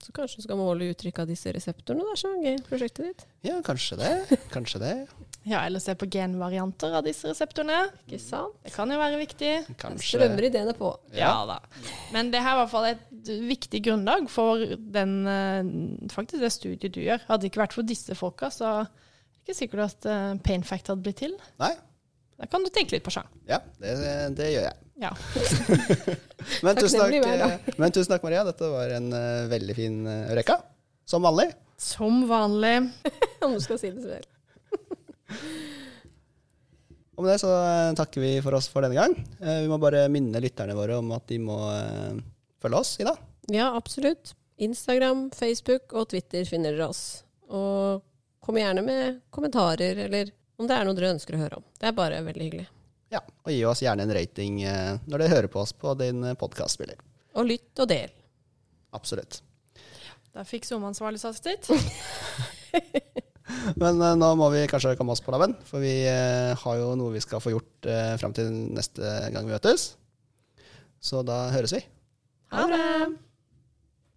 Så 0.00 0.12
kanskje 0.16 0.40
du 0.40 0.46
skal 0.46 0.60
måle 0.60 0.90
uttrykk 0.92 1.22
av 1.22 1.28
disse 1.28 1.52
reseptorene 1.52 2.04
da, 2.08 2.16
så 2.16 2.30
gøy 2.40 2.60
prosjektet 2.68 3.08
ditt? 3.08 3.26
Ja, 3.44 3.58
kanskje 3.64 3.98
det. 4.00 4.38
Kanskje 4.54 4.80
det. 4.80 4.94
Ja, 5.48 5.62
eller 5.64 5.80
se 5.80 5.94
på 5.96 6.08
genvarianter 6.12 6.92
av 6.98 7.04
disse 7.06 7.30
reseptorene. 7.30 7.86
Ikke 8.04 8.20
sant? 8.20 8.58
Det 8.64 8.72
kan 8.74 8.90
jo 8.92 8.98
være 9.00 9.20
viktig. 9.22 9.52
Kanskje 9.80 10.18
Strømmer 10.18 10.46
ideene 10.50 10.74
på. 10.76 10.92
Ja 11.16 11.32
da. 11.48 11.60
Men 12.12 12.32
det 12.32 12.42
her 12.44 12.54
er 12.54 12.58
i 12.58 12.62
hvert 12.64 12.72
fall 12.74 12.88
et 12.90 13.30
viktig 13.48 13.80
grunnlag 13.88 14.28
for 14.32 14.60
den, 14.96 15.14
eh, 15.28 15.70
faktisk 16.12 16.44
det 16.44 16.52
studiet 16.52 16.96
du 16.96 17.00
gjør. 17.04 17.24
Hadde 17.28 17.46
det 17.46 17.52
ikke 17.52 17.64
vært 17.64 17.76
for 17.78 17.88
disse 17.88 18.16
folka, 18.18 18.50
så 18.52 18.68
er 18.68 18.90
det 18.90 19.40
ikke 19.46 19.58
sikkert 19.62 19.86
at 19.86 20.10
eh, 20.12 20.34
Pain 20.44 20.66
Fact 20.66 20.92
hadde 20.92 21.04
blitt 21.06 21.22
til. 21.24 21.38
Nei. 21.62 21.72
Da 22.40 22.48
kan 22.48 22.64
du 22.64 22.70
tenke 22.72 22.96
litt 22.96 23.04
på 23.04 23.12
sjang. 23.12 23.28
Ja, 23.48 23.58
det, 23.80 23.96
det 24.36 24.48
gjør 24.52 24.68
jeg. 24.68 24.76
Ja. 25.00 25.10
Men 26.64 26.76
tusen, 26.76 27.00
takk, 27.00 27.14
eh, 27.16 27.72
men 27.80 27.92
tusen 27.92 28.12
takk, 28.12 28.24
Maria. 28.24 28.44
Dette 28.44 28.68
var 28.68 28.92
en 28.96 29.08
uh, 29.12 29.48
veldig 29.48 29.76
fin 29.76 29.96
uh, 30.04 30.28
Eureka. 30.32 30.58
Som 31.08 31.24
vanlig. 31.24 31.48
Som 31.80 32.26
vanlig. 32.28 32.74
Om 33.44 33.56
du 33.56 33.60
skal 33.64 33.80
si 33.80 33.92
det 33.92 34.04
selv. 34.04 34.28
Og 37.20 37.24
med 37.26 37.34
det 37.34 37.40
så 37.42 37.50
eh, 37.52 37.94
takker 37.98 38.22
vi 38.24 38.28
for 38.40 38.56
oss 38.56 38.70
for 38.72 38.80
denne 38.80 38.96
gang. 38.96 39.12
Eh, 39.44 39.58
vi 39.60 39.68
må 39.68 39.76
bare 39.76 40.06
minne 40.08 40.40
lytterne 40.40 40.72
våre 40.72 40.96
om 41.02 41.10
at 41.12 41.26
de 41.28 41.36
må 41.44 41.58
eh, 41.68 42.14
følge 42.64 42.80
oss, 42.80 42.94
Ida. 43.02 43.12
Ja, 43.52 43.66
absolutt. 43.76 44.32
Instagram, 44.56 45.26
Facebook 45.36 45.92
og 45.92 46.08
Twitter 46.14 46.48
finner 46.48 46.72
dere 46.72 46.88
oss. 46.88 47.02
Og 47.52 48.00
kom 48.40 48.56
gjerne 48.56 48.86
med 48.86 49.20
kommentarer, 49.28 50.00
eller 50.06 50.32
om 50.56 50.68
det 50.70 50.78
er 50.78 50.88
noe 50.88 50.96
dere 50.96 51.12
ønsker 51.12 51.36
å 51.36 51.42
høre 51.42 51.60
om. 51.60 51.68
Det 51.76 51.90
er 51.90 51.98
bare 52.00 52.24
veldig 52.24 52.46
hyggelig. 52.46 52.66
Ja, 53.12 53.20
og 53.20 53.52
gi 53.52 53.60
oss 53.68 53.84
gjerne 53.84 54.06
en 54.06 54.16
rating 54.16 54.60
når 54.64 55.16
dere 55.18 55.32
hører 55.34 55.52
på 55.52 55.60
oss 55.60 55.76
på 55.76 55.92
din 56.00 56.24
podkastspiller. 56.40 57.00
Og 57.36 57.48
lytt 57.52 57.84
og 57.84 57.90
del. 57.90 58.14
Absolutt. 58.96 59.42
Der 60.32 60.48
fikk 60.48 60.64
SoMe-ansvarlig 60.64 61.20
sagt 61.20 61.44
sitt. 61.44 61.68
Men 63.80 64.00
uh, 64.02 64.12
nå 64.18 64.32
må 64.40 64.50
vi 64.54 64.66
kanskje 64.70 64.96
komme 64.98 65.14
oss 65.14 65.22
på 65.24 65.34
labben, 65.34 65.56
for 65.68 65.82
vi 65.84 65.94
uh, 66.06 66.52
har 66.58 66.78
jo 66.80 66.92
noe 66.98 67.14
vi 67.14 67.24
skal 67.24 67.42
få 67.42 67.54
gjort 67.54 67.88
uh, 67.88 68.14
fram 68.20 68.36
til 68.36 68.50
neste 68.50 69.16
gang 69.34 69.48
vi 69.48 69.56
møtes. 69.56 69.90
Så 71.00 71.24
da 71.26 71.46
høres 71.54 71.74
vi. 71.76 71.84
Ha 72.52 72.68
det! 72.70 73.29